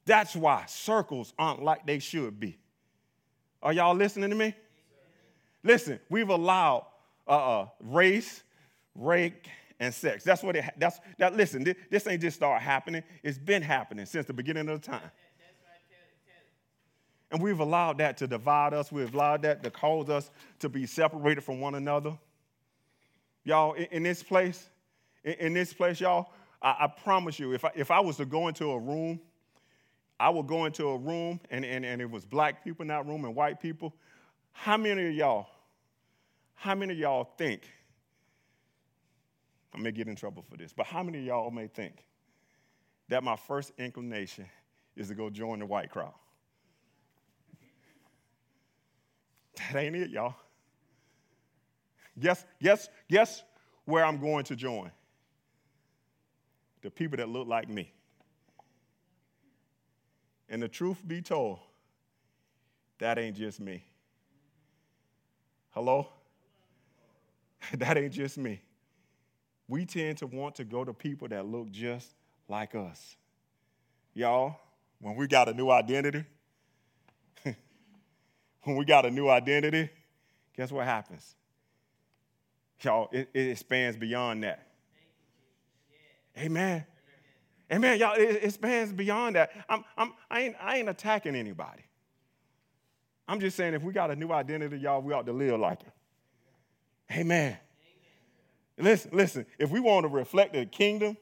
That's 0.05 0.37
why 0.37 0.66
circles 0.66 1.33
aren't 1.38 1.64
like 1.64 1.87
they 1.87 2.01
should 2.01 2.38
be. 2.38 2.59
Are 3.62 3.72
y'all 3.72 3.96
listening 3.96 4.29
to 4.29 4.37
me? 4.37 4.55
Listen, 5.64 5.99
we've 6.11 6.29
allowed 6.29 6.85
uh, 7.27 7.61
uh, 7.61 7.68
race, 7.81 8.42
rank, 8.94 9.49
and 9.81 9.92
sex. 9.92 10.22
That's 10.22 10.42
what 10.42 10.55
it. 10.55 10.64
That's 10.77 11.01
that. 11.18 11.35
Listen, 11.35 11.64
this, 11.64 11.77
this 11.90 12.07
ain't 12.07 12.20
just 12.20 12.37
start 12.37 12.62
happening. 12.62 13.03
It's 13.22 13.38
been 13.38 13.62
happening 13.62 14.07
since 14.07 14.27
the 14.27 14.33
beginning 14.33 14.68
of 14.68 14.81
the 14.81 14.87
time. 14.87 15.11
And 17.31 17.43
we've 17.43 17.59
allowed 17.59 17.99
that 17.99 18.17
to 18.19 18.27
divide 18.27 18.73
us. 18.73 18.93
We've 18.93 19.12
allowed 19.12 19.43
that 19.43 19.62
to 19.65 19.71
cause 19.71 20.09
us 20.09 20.31
to 20.61 20.69
be 20.69 20.87
separated 20.87 21.43
from 21.43 21.61
one 21.61 21.75
another. 21.75 22.17
Y'all, 23.45 23.73
in, 23.75 23.87
in 23.87 24.03
this 24.03 24.23
place, 24.23 24.69
in, 25.25 25.33
in, 25.35 25.55
this 25.55 25.73
place, 25.73 26.01
y'all, 26.01 26.33
I, 26.62 26.77
I, 26.81 26.87
promise 26.87 27.39
you, 27.39 27.53
if 27.53 27.65
I, 27.65 27.73
if 27.75 27.91
I 27.91 28.01
was 28.01 28.17
to 28.19 28.27
go 28.27 28.49
into 28.49 28.71
a 28.71 28.79
room, 28.79 29.21
I 30.19 30.31
would 30.31 30.47
go 30.47 30.65
into 30.65 30.89
a 30.89 30.97
room 30.97 31.41
and, 31.51 31.65
and, 31.65 31.85
and 31.85 32.01
it 32.01 32.11
was 32.11 32.25
black 32.25 32.65
people 32.65 32.83
in 32.83 32.89
that 32.89 33.07
room 33.07 33.25
and 33.25 33.35
white 33.35 33.61
people. 33.61 33.95
How 34.53 34.77
many 34.77 35.09
of 35.09 35.15
y'all, 35.15 35.49
how 36.55 36.75
many 36.75 36.95
of 36.95 36.99
y'all 36.99 37.29
think, 37.37 37.62
I 39.75 39.79
may 39.79 39.93
get 39.93 40.09
in 40.09 40.17
trouble 40.17 40.43
for 40.43 40.57
this, 40.57 40.73
but 40.73 40.87
how 40.87 41.03
many 41.03 41.19
of 41.19 41.25
y'all 41.25 41.51
may 41.51 41.67
think 41.67 42.05
that 43.09 43.23
my 43.23 43.37
first 43.37 43.73
inclination 43.79 44.47
is 44.97 45.09
to 45.09 45.15
go 45.15 45.29
join 45.29 45.59
the 45.59 45.67
white 45.67 45.91
crowd? 45.91 46.15
That 49.57 49.77
ain't 49.77 49.97
it, 49.97 50.11
y'all. 50.11 50.35
Guess, 52.19 52.45
guess, 52.62 52.88
guess 53.09 53.42
where 53.85 54.05
I'm 54.05 54.19
going 54.19 54.45
to 54.45 54.57
join? 54.57 54.90
The 56.83 56.90
people 56.90 57.16
that 57.19 57.29
look 57.29 57.47
like 57.47 57.69
me. 57.69 57.92
And 60.49 60.62
the 60.62 60.69
truth 60.69 61.03
be 61.07 61.21
told, 61.21 61.59
that 62.99 63.19
ain't 63.19 63.37
just 63.37 63.61
me. 63.61 63.85
Hello? 65.71 66.09
that 67.75 67.99
ain't 67.99 68.12
just 68.12 68.38
me. 68.38 68.62
We 69.69 69.85
tend 69.85 70.19
to 70.19 70.27
want 70.27 70.55
to 70.57 70.64
go 70.64 70.85
to 70.85 70.95
people 70.95 71.29
that 71.29 71.47
look 71.47 71.71
just 71.71 72.14
like 72.49 72.75
us. 72.75 73.16
Y'all, 74.14 74.57
when 75.01 75.16
we 75.16 75.27
got 75.27 75.49
a 75.49 75.55
new 75.55 75.71
identity, 75.71 76.25
when 78.66 78.76
we 78.76 78.85
got 78.85 79.07
a 79.07 79.11
new 79.11 79.29
identity, 79.29 79.88
guess 80.57 80.72
what 80.72 80.85
happens? 80.85 81.37
Y'all, 82.83 83.09
it, 83.12 83.29
it 83.33 83.48
expands 83.48 83.96
beyond 83.96 84.42
that. 84.42 84.66
Amen. 86.37 86.85
Amen. 87.72 87.98
Y'all, 87.98 88.14
it, 88.14 88.22
it 88.22 88.44
expands 88.44 88.92
beyond 88.92 89.37
that. 89.37 89.50
I'm, 89.68 89.85
I'm, 89.96 90.12
I, 90.31 90.40
ain't, 90.40 90.57
I 90.61 90.79
ain't 90.79 90.88
attacking 90.88 91.37
anybody. 91.37 91.83
I'm 93.29 93.40
just 93.40 93.57
saying 93.57 93.74
if 93.74 93.83
we 93.83 93.92
got 93.92 94.11
a 94.11 94.16
new 94.16 94.31
identity, 94.33 94.79
y'all, 94.79 95.00
we 95.00 95.12
ought 95.12 95.26
to 95.26 95.33
live 95.33 95.61
like 95.61 95.81
it. 95.83 95.92
Amen. 97.12 97.57
Listen, 98.79 99.11
listen, 99.14 99.46
if 99.59 99.70
we 99.70 99.81
want 99.81 100.05
to 100.05 100.09
reflect 100.09 100.52
the 100.52 100.66
kingdom, 100.66 101.16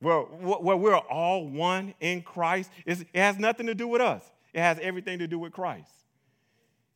where, 0.00 0.20
where 0.20 0.76
we're 0.76 0.96
all 0.96 1.48
one 1.48 1.94
in 1.98 2.22
Christ, 2.22 2.70
it 2.84 3.06
has 3.14 3.38
nothing 3.38 3.66
to 3.66 3.74
do 3.74 3.88
with 3.88 4.02
us. 4.02 4.22
It 4.52 4.60
has 4.60 4.78
everything 4.80 5.18
to 5.18 5.26
do 5.26 5.38
with 5.38 5.52
Christ. 5.52 5.90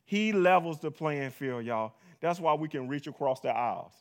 He 0.05 0.33
levels 0.33 0.79
the 0.79 0.91
playing 0.91 1.31
field, 1.31 1.65
y'all. 1.65 1.93
That's 2.19 2.39
why 2.39 2.53
we 2.53 2.67
can 2.67 2.87
reach 2.87 3.07
across 3.07 3.39
the 3.39 3.49
aisles. 3.49 3.93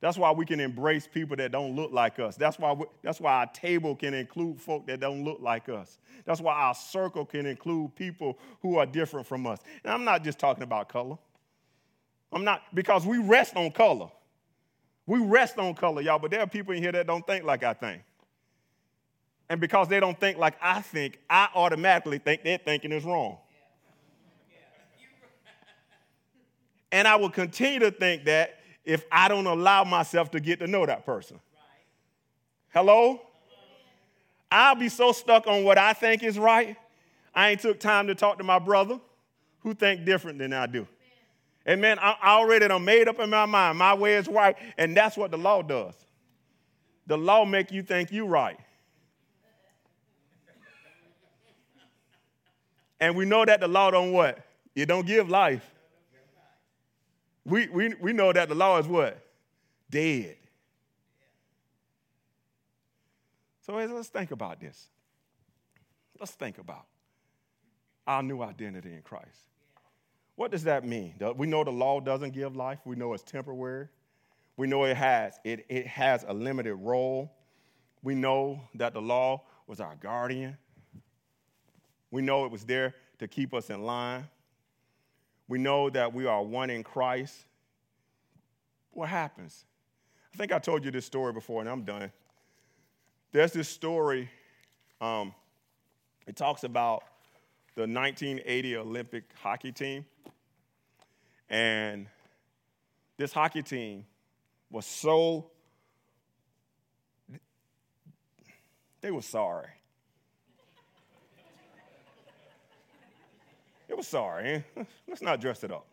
That's 0.00 0.18
why 0.18 0.32
we 0.32 0.44
can 0.44 0.58
embrace 0.58 1.06
people 1.06 1.36
that 1.36 1.52
don't 1.52 1.76
look 1.76 1.92
like 1.92 2.18
us. 2.18 2.34
That's 2.34 2.58
why, 2.58 2.72
we, 2.72 2.86
that's 3.02 3.20
why 3.20 3.34
our 3.34 3.46
table 3.46 3.94
can 3.94 4.14
include 4.14 4.60
folk 4.60 4.84
that 4.88 4.98
don't 4.98 5.22
look 5.22 5.38
like 5.40 5.68
us. 5.68 5.98
That's 6.24 6.40
why 6.40 6.54
our 6.54 6.74
circle 6.74 7.24
can 7.24 7.46
include 7.46 7.94
people 7.94 8.36
who 8.62 8.78
are 8.78 8.86
different 8.86 9.28
from 9.28 9.46
us. 9.46 9.60
And 9.84 9.92
I'm 9.92 10.02
not 10.02 10.24
just 10.24 10.40
talking 10.40 10.64
about 10.64 10.88
color. 10.88 11.16
I'm 12.32 12.42
not, 12.42 12.62
because 12.74 13.06
we 13.06 13.18
rest 13.18 13.54
on 13.54 13.70
color. 13.70 14.08
We 15.06 15.20
rest 15.20 15.58
on 15.58 15.74
color, 15.74 16.02
y'all, 16.02 16.18
but 16.18 16.32
there 16.32 16.40
are 16.40 16.48
people 16.48 16.74
in 16.74 16.82
here 16.82 16.92
that 16.92 17.06
don't 17.06 17.24
think 17.24 17.44
like 17.44 17.62
I 17.62 17.72
think. 17.72 18.02
And 19.48 19.60
because 19.60 19.86
they 19.86 20.00
don't 20.00 20.18
think 20.18 20.36
like 20.36 20.54
I 20.60 20.80
think, 20.80 21.20
I 21.30 21.48
automatically 21.54 22.18
think 22.18 22.42
their 22.42 22.58
thinking 22.58 22.90
is 22.90 23.04
wrong. 23.04 23.38
And 26.92 27.08
I 27.08 27.16
will 27.16 27.30
continue 27.30 27.80
to 27.80 27.90
think 27.90 28.26
that 28.26 28.60
if 28.84 29.04
I 29.10 29.28
don't 29.28 29.46
allow 29.46 29.82
myself 29.84 30.30
to 30.32 30.40
get 30.40 30.60
to 30.60 30.66
know 30.66 30.86
that 30.86 31.04
person. 31.04 31.40
Hello? 32.72 33.20
I'll 34.50 34.74
be 34.74 34.90
so 34.90 35.12
stuck 35.12 35.46
on 35.46 35.64
what 35.64 35.78
I 35.78 35.94
think 35.94 36.22
is 36.22 36.38
right, 36.38 36.76
I 37.34 37.50
ain't 37.50 37.60
took 37.60 37.80
time 37.80 38.06
to 38.08 38.14
talk 38.14 38.36
to 38.38 38.44
my 38.44 38.58
brother 38.58 39.00
who 39.60 39.72
think 39.72 40.04
different 40.04 40.38
than 40.38 40.52
I 40.52 40.66
do. 40.66 40.86
And 41.64 41.80
man, 41.80 41.98
I 41.98 42.16
already 42.22 42.68
done 42.68 42.84
made 42.84 43.08
up 43.08 43.18
in 43.20 43.30
my 43.30 43.46
mind 43.46 43.78
my 43.78 43.94
way 43.94 44.16
is 44.16 44.28
right, 44.28 44.56
and 44.76 44.96
that's 44.96 45.16
what 45.16 45.30
the 45.30 45.38
law 45.38 45.62
does. 45.62 45.94
The 47.06 47.16
law 47.16 47.44
make 47.44 47.72
you 47.72 47.82
think 47.82 48.12
you 48.12 48.26
right. 48.26 48.58
And 53.00 53.16
we 53.16 53.24
know 53.24 53.44
that 53.44 53.60
the 53.60 53.68
law 53.68 53.90
don't 53.90 54.12
what? 54.12 54.38
It 54.74 54.86
don't 54.86 55.06
give 55.06 55.28
life. 55.28 55.71
We, 57.44 57.68
we, 57.68 57.94
we 58.00 58.12
know 58.12 58.32
that 58.32 58.48
the 58.48 58.54
law 58.54 58.78
is 58.78 58.86
what? 58.86 59.18
Dead. 59.90 60.36
So 63.66 63.74
let's 63.74 64.08
think 64.08 64.30
about 64.30 64.60
this. 64.60 64.88
Let's 66.18 66.32
think 66.32 66.58
about 66.58 66.86
our 68.06 68.22
new 68.22 68.42
identity 68.42 68.92
in 68.92 69.02
Christ. 69.02 69.48
What 70.34 70.50
does 70.50 70.64
that 70.64 70.84
mean? 70.84 71.14
We 71.36 71.46
know 71.46 71.62
the 71.62 71.70
law 71.70 72.00
doesn't 72.00 72.32
give 72.32 72.56
life. 72.56 72.80
We 72.84 72.96
know 72.96 73.12
it's 73.12 73.22
temporary. 73.22 73.88
We 74.56 74.66
know 74.66 74.84
it 74.84 74.96
has 74.96 75.38
it, 75.44 75.64
it 75.68 75.86
has 75.86 76.24
a 76.26 76.32
limited 76.32 76.74
role. 76.76 77.32
We 78.02 78.14
know 78.14 78.60
that 78.74 78.94
the 78.94 79.00
law 79.00 79.42
was 79.66 79.80
our 79.80 79.94
guardian. 79.96 80.56
We 82.10 82.22
know 82.22 82.44
it 82.44 82.50
was 82.50 82.64
there 82.64 82.94
to 83.18 83.28
keep 83.28 83.54
us 83.54 83.70
in 83.70 83.82
line. 83.82 84.28
We 85.48 85.58
know 85.58 85.90
that 85.90 86.12
we 86.12 86.26
are 86.26 86.42
one 86.42 86.70
in 86.70 86.82
Christ. 86.82 87.36
What 88.92 89.08
happens? 89.08 89.64
I 90.32 90.36
think 90.36 90.52
I 90.52 90.58
told 90.58 90.84
you 90.84 90.90
this 90.90 91.04
story 91.04 91.32
before, 91.32 91.60
and 91.60 91.68
I'm 91.68 91.82
done. 91.82 92.10
There's 93.32 93.52
this 93.52 93.68
story. 93.68 94.30
Um, 95.00 95.34
it 96.26 96.36
talks 96.36 96.64
about 96.64 97.04
the 97.74 97.82
1980 97.82 98.76
Olympic 98.76 99.24
hockey 99.42 99.72
team. 99.72 100.04
And 101.48 102.06
this 103.16 103.32
hockey 103.32 103.62
team 103.62 104.06
was 104.70 104.86
so, 104.86 105.50
they 109.00 109.10
were 109.10 109.22
sorry. 109.22 109.68
It 113.92 113.96
was 113.98 114.08
sorry. 114.08 114.64
Let's 115.06 115.20
not 115.20 115.38
dress 115.38 115.62
it 115.64 115.70
up. 115.70 115.86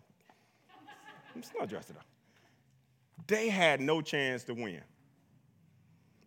Let's 1.35 1.51
not 1.59 1.67
dress 1.67 1.89
it 1.89 1.97
up. 1.97 2.05
They 3.27 3.49
had 3.49 3.81
no 3.81 4.01
chance 4.01 4.45
to 4.45 4.53
win. 4.53 4.79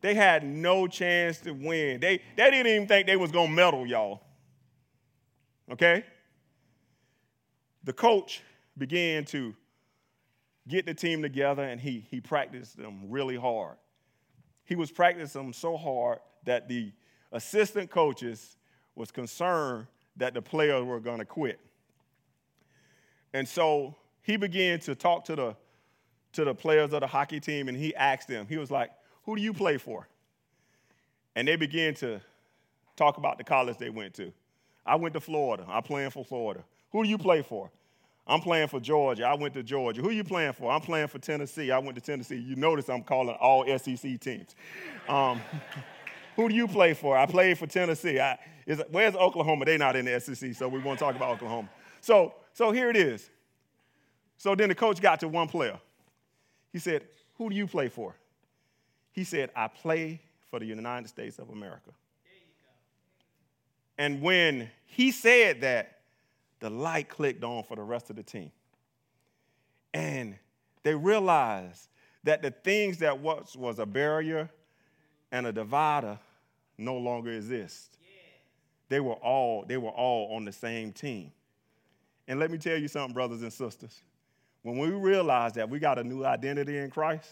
They 0.03 0.13
had 0.13 0.45
no 0.45 0.87
chance 0.87 1.39
to 1.39 1.53
win. 1.53 1.99
They, 1.99 2.21
they 2.37 2.51
didn't 2.51 2.67
even 2.67 2.87
think 2.87 3.07
they 3.07 3.17
was 3.17 3.33
going 3.33 3.49
to 3.49 3.55
medal, 3.55 3.87
y'all. 3.87 4.21
Okay? 5.71 6.05
The 7.85 7.95
coach 7.95 8.43
began 8.77 9.25
to 9.27 9.55
get 10.69 10.85
the 10.85 10.93
team 10.93 11.23
together 11.23 11.63
and 11.63 11.81
he, 11.81 12.05
he 12.11 12.21
practiced 12.21 12.77
them 12.77 13.05
really 13.09 13.37
hard. 13.37 13.79
he 14.67 14.77
was 14.77 14.91
practicing 14.91 15.43
them 15.43 15.53
so 15.55 15.79
hard 15.79 16.19
that 16.45 16.69
the 16.69 16.93
assistant 17.33 17.91
coaches 17.91 18.59
was 18.95 19.11
concerned 19.11 19.87
that 20.17 20.35
the 20.35 20.43
players 20.43 20.85
were 20.85 21.01
going 21.01 21.19
to 21.19 21.25
quit. 21.25 21.61
And 23.33 23.49
so 23.49 23.95
he 24.23 24.37
began 24.37 24.79
to 24.81 24.95
talk 24.95 25.25
to 25.27 25.37
the, 25.37 25.57
to 26.33 26.45
the 26.45 26.55
players 26.55 26.93
of 26.93 27.01
the 27.01 27.07
hockey 27.07 27.41
team 27.41 27.69
and 27.69 27.77
he 27.77 27.95
asked 27.95 28.29
them, 28.29 28.47
he 28.49 28.57
was 28.57 28.71
like, 28.71 28.91
Who 29.25 29.37
do 29.37 29.43
you 29.43 29.53
play 29.53 29.79
for? 29.79 30.09
And 31.35 31.49
they 31.49 31.57
began 31.57 31.95
to 31.95 32.21
talk 32.97 33.17
about 33.17 33.39
the 33.39 33.45
college 33.45 33.79
they 33.79 33.91
went 33.91 34.15
to. 34.15 34.33
I 34.85 34.97
went 34.97 35.15
to 35.15 35.21
Florida. 35.21 35.65
I'm 35.69 35.83
playing 35.83 36.11
for 36.11 36.25
Florida. 36.25 36.63
Who 36.91 37.03
do 37.03 37.09
you 37.09 37.19
play 37.19 37.43
for? 37.43 37.71
I'm 38.27 38.41
playing 38.41 38.69
for 38.69 38.79
Georgia. 38.79 39.25
I 39.27 39.35
went 39.35 39.55
to 39.55 39.63
Georgia. 39.63 40.01
Who 40.01 40.09
are 40.09 40.13
you 40.13 40.25
playing 40.25 40.53
for? 40.53 40.71
I'm 40.71 40.81
playing 40.81 41.09
for 41.09 41.19
Tennessee. 41.19 41.71
I 41.71 41.79
went 41.79 41.97
to 41.97 42.01
Tennessee. 42.01 42.37
You 42.37 42.55
notice 42.55 42.89
I'm 42.89 43.03
calling 43.03 43.35
all 43.41 43.67
SEC 43.79 44.21
teams. 44.21 44.55
Um, 45.09 45.41
who 46.37 46.49
do 46.49 46.55
you 46.55 46.67
play 46.67 46.95
for? 46.95 47.17
I 47.17 47.27
played 47.27 47.59
for 47.59 47.67
Tennessee. 47.67 48.19
I, 48.19 48.39
is, 48.67 48.83
where's 48.91 49.15
Oklahoma? 49.15 49.65
They're 49.65 49.79
not 49.79 49.97
in 49.97 50.05
the 50.05 50.21
SEC, 50.21 50.55
so 50.55 50.69
we 50.69 50.79
won't 50.81 50.99
talk 50.99 51.15
about 51.15 51.31
Oklahoma. 51.31 51.69
So, 52.01 52.35
so 52.53 52.73
here 52.73 52.91
it 52.91 52.97
is. 52.97 53.29
So 54.39 54.55
then 54.55 54.69
the 54.69 54.75
coach 54.75 55.01
got 55.01 55.21
to 55.21 55.29
one 55.29 55.49
player. 55.49 55.79
He 56.73 56.79
said, 56.79 57.05
Who 57.39 57.51
do 57.51 57.55
you 57.55 57.67
play 57.67 57.89
for? 57.89 58.15
He 59.13 59.25
said, 59.25 59.51
I 59.55 59.69
play 59.69 60.21
for 60.51 60.59
the 60.59 60.67
United 60.67 61.09
States 61.09 61.39
of 61.39 61.51
America. 61.51 61.91
And 63.99 64.23
when 64.23 64.71
he 64.87 65.13
said 65.13 65.61
that, 65.61 65.99
the 66.61 66.71
light 66.71 67.09
clicked 67.09 67.45
on 67.45 67.63
for 67.65 67.77
the 67.77 67.83
rest 67.83 68.11
of 68.11 68.17
the 68.17 68.23
team. 68.23 68.51
And 69.93 70.37
they 70.83 70.95
realized 70.95 71.89
that 72.25 72.43
the 72.43 72.51
things 72.51 72.99
that 72.99 73.19
was, 73.19 73.57
was 73.57 73.79
a 73.79 73.87
barrier 73.87 74.49
and 75.33 75.47
a 75.47 75.53
divider 75.53 76.19
no 76.79 76.97
longer 76.97 77.33
exist. 77.33 77.97
They 78.89 79.01
were 79.01 79.15
all 79.15 79.65
they 79.67 79.79
were 79.79 79.91
all 79.91 80.37
on 80.37 80.45
the 80.45 80.53
same 80.53 80.93
team. 80.93 81.33
And 82.29 82.39
let 82.39 82.51
me 82.51 82.59
tell 82.59 82.77
you 82.77 82.87
something, 82.87 83.15
brothers 83.15 83.43
and 83.43 83.53
sisters. 83.53 84.01
When 84.63 84.79
we 84.79 84.89
realize 84.89 85.55
that 85.55 85.69
we 85.69 85.81
got 85.81 85.99
a 85.99 86.05
new 86.05 86.25
identity 86.25 86.79
in 86.79 86.91
Christ, 86.91 87.29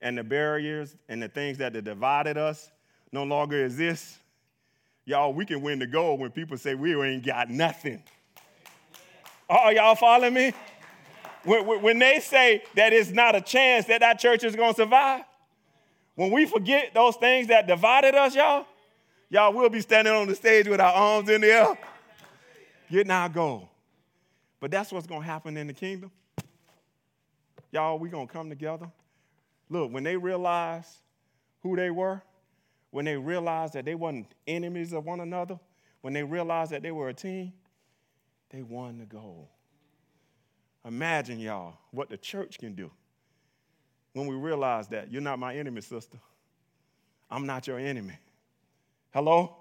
and 0.00 0.16
the 0.16 0.24
barriers 0.24 0.96
and 1.08 1.22
the 1.22 1.28
things 1.28 1.58
that 1.58 1.72
divided 1.84 2.38
us 2.38 2.70
no 3.12 3.24
longer 3.24 3.64
exist, 3.64 4.16
y'all, 5.04 5.34
we 5.34 5.44
can 5.44 5.60
win 5.60 5.78
the 5.78 5.86
gold 5.86 6.20
when 6.20 6.30
people 6.30 6.56
say 6.56 6.74
we 6.74 7.00
ain't 7.02 7.26
got 7.26 7.50
nothing. 7.50 8.02
Are 9.48 9.72
y'all 9.72 9.96
following 9.96 10.32
me? 10.32 10.52
When, 11.44 11.82
when 11.82 11.98
they 11.98 12.20
say 12.20 12.62
that 12.76 12.92
it's 12.92 13.10
not 13.10 13.34
a 13.34 13.40
chance 13.40 13.86
that 13.86 14.00
that 14.00 14.18
church 14.18 14.44
is 14.44 14.54
going 14.54 14.74
to 14.74 14.82
survive, 14.82 15.24
when 16.20 16.30
we 16.30 16.44
forget 16.44 16.92
those 16.92 17.16
things 17.16 17.46
that 17.46 17.66
divided 17.66 18.14
us, 18.14 18.34
y'all, 18.34 18.66
y'all 19.30 19.54
will 19.54 19.70
be 19.70 19.80
standing 19.80 20.12
on 20.12 20.28
the 20.28 20.34
stage 20.34 20.68
with 20.68 20.78
our 20.78 20.92
arms 20.92 21.30
in 21.30 21.40
the 21.40 21.46
air, 21.46 21.78
getting 22.90 23.10
our 23.10 23.30
goal. 23.30 23.70
But 24.60 24.70
that's 24.70 24.92
what's 24.92 25.06
going 25.06 25.22
to 25.22 25.26
happen 25.26 25.56
in 25.56 25.66
the 25.66 25.72
kingdom. 25.72 26.10
Y'all, 27.72 27.98
we 27.98 28.10
going 28.10 28.26
to 28.26 28.32
come 28.34 28.50
together. 28.50 28.90
Look, 29.70 29.90
when 29.94 30.04
they 30.04 30.14
realize 30.14 30.98
who 31.62 31.74
they 31.74 31.90
were, 31.90 32.20
when 32.90 33.06
they 33.06 33.16
realized 33.16 33.72
that 33.72 33.86
they 33.86 33.94
weren't 33.94 34.26
enemies 34.46 34.92
of 34.92 35.06
one 35.06 35.20
another, 35.20 35.58
when 36.02 36.12
they 36.12 36.22
realized 36.22 36.72
that 36.72 36.82
they 36.82 36.92
were 36.92 37.08
a 37.08 37.14
team, 37.14 37.54
they 38.50 38.60
won 38.60 38.98
the 38.98 39.06
goal. 39.06 39.48
Imagine, 40.84 41.40
y'all, 41.40 41.78
what 41.92 42.10
the 42.10 42.18
church 42.18 42.58
can 42.58 42.74
do 42.74 42.90
when 44.12 44.26
we 44.26 44.34
realize 44.34 44.88
that 44.88 45.12
you're 45.12 45.22
not 45.22 45.38
my 45.38 45.54
enemy, 45.54 45.80
sister. 45.80 46.18
I'm 47.30 47.46
not 47.46 47.66
your 47.66 47.78
enemy. 47.78 48.18
Hello? 49.12 49.38
Amen. 49.38 49.54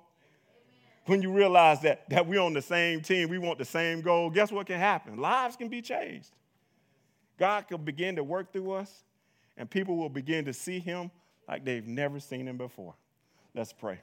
When 1.06 1.22
you 1.22 1.32
realize 1.32 1.82
that, 1.82 2.10
that 2.10 2.26
we're 2.28 2.42
on 2.42 2.54
the 2.54 2.62
same 2.62 3.02
team, 3.02 3.30
we 3.30 3.38
want 3.38 3.60
the 3.60 3.66
same 3.66 4.02
goal, 4.02 4.30
guess 4.30 4.52
what 4.52 4.68
can 4.68 4.80
happen? 4.80 5.18
Lives 5.18 5.56
can 5.56 5.70
be 5.70 5.82
changed. 5.82 6.32
God 7.38 7.68
can 7.68 7.84
begin 7.84 8.16
to 8.16 8.24
work 8.24 8.52
through 8.52 8.72
us, 8.72 9.04
and 9.58 9.70
people 9.70 9.96
will 9.96 10.10
begin 10.10 10.46
to 10.46 10.54
see 10.54 10.80
Him 10.80 11.12
like 11.48 11.64
they've 11.64 11.86
never 11.86 12.20
seen 12.20 12.48
Him 12.48 12.58
before. 12.58 12.96
Let's 13.54 13.72
pray. 13.72 14.00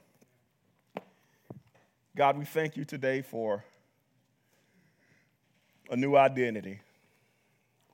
God, 2.15 2.37
we 2.37 2.45
thank 2.45 2.75
you 2.75 2.83
today 2.83 3.21
for 3.21 3.63
a 5.89 5.95
new 5.95 6.15
identity. 6.15 6.79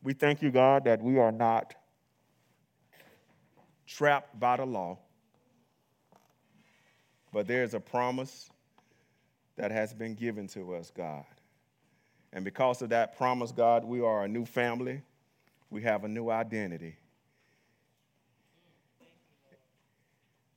We 0.01 0.13
thank 0.13 0.41
you, 0.41 0.49
God, 0.49 0.85
that 0.85 1.01
we 1.01 1.17
are 1.19 1.31
not 1.31 1.75
trapped 3.95 4.39
by 4.39 4.57
the 4.57 4.65
law, 4.65 4.97
but 7.31 7.47
there's 7.47 7.73
a 7.73 7.79
promise 7.79 8.49
that 9.55 9.71
has 9.71 9.93
been 9.93 10.15
given 10.15 10.47
to 10.47 10.75
us, 10.75 10.91
God. 10.95 11.25
And 12.31 12.43
because 12.43 12.81
of 12.81 12.89
that 12.89 13.17
promise, 13.17 13.51
God, 13.51 13.85
we 13.85 14.01
are 14.01 14.23
a 14.23 14.27
new 14.27 14.45
family. 14.45 15.01
We 15.69 15.83
have 15.83 16.03
a 16.03 16.07
new 16.07 16.29
identity. 16.29 16.95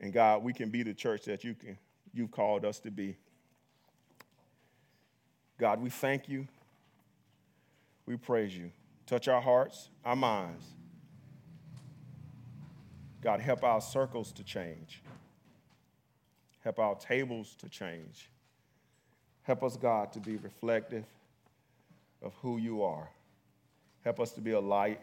And 0.01 0.12
God, 0.12 0.43
we 0.43 0.53
can 0.53 0.70
be 0.70 0.82
the 0.82 0.95
church 0.95 1.24
that 1.24 1.45
you 1.45 1.55
can, 1.55 1.76
you've 2.14 2.30
called 2.30 2.64
us 2.64 2.78
to 2.80 2.91
be. 2.91 3.16
God, 5.59 5.80
we 5.80 5.91
thank 5.91 6.28
you 6.28 6.47
we 8.07 8.16
praise 8.16 8.57
you. 8.57 8.70
Touch 9.07 9.28
our 9.28 9.41
hearts, 9.41 9.91
our 10.05 10.16
minds. 10.16 10.64
God, 13.27 13.41
help 13.41 13.64
our 13.64 13.81
circles 13.81 14.31
to 14.35 14.45
change. 14.45 15.03
Help 16.61 16.79
our 16.79 16.95
tables 16.95 17.57
to 17.57 17.68
change. 17.68 18.31
Help 19.43 19.64
us, 19.64 19.77
God, 19.77 20.12
to 20.12 20.20
be 20.20 20.37
reflective 20.37 21.05
of 22.22 22.35
who 22.41 22.59
you 22.59 22.85
are. 22.85 23.09
Help 24.05 24.20
us 24.20 24.31
to 24.35 24.41
be 24.41 24.53
a 24.53 24.61
light 24.61 25.01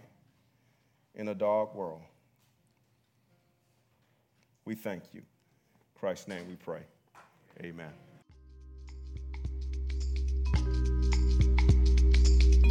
in 1.14 1.28
a 1.28 1.36
dark 1.36 1.76
world. 1.76 2.04
We 4.64 4.76
thank 4.76 5.04
you. 5.12 5.20
In 5.20 6.00
Christ's 6.00 6.30
name 6.30 6.48
we 6.48 6.56
pray. 6.56 6.84
Amen. 7.62 7.92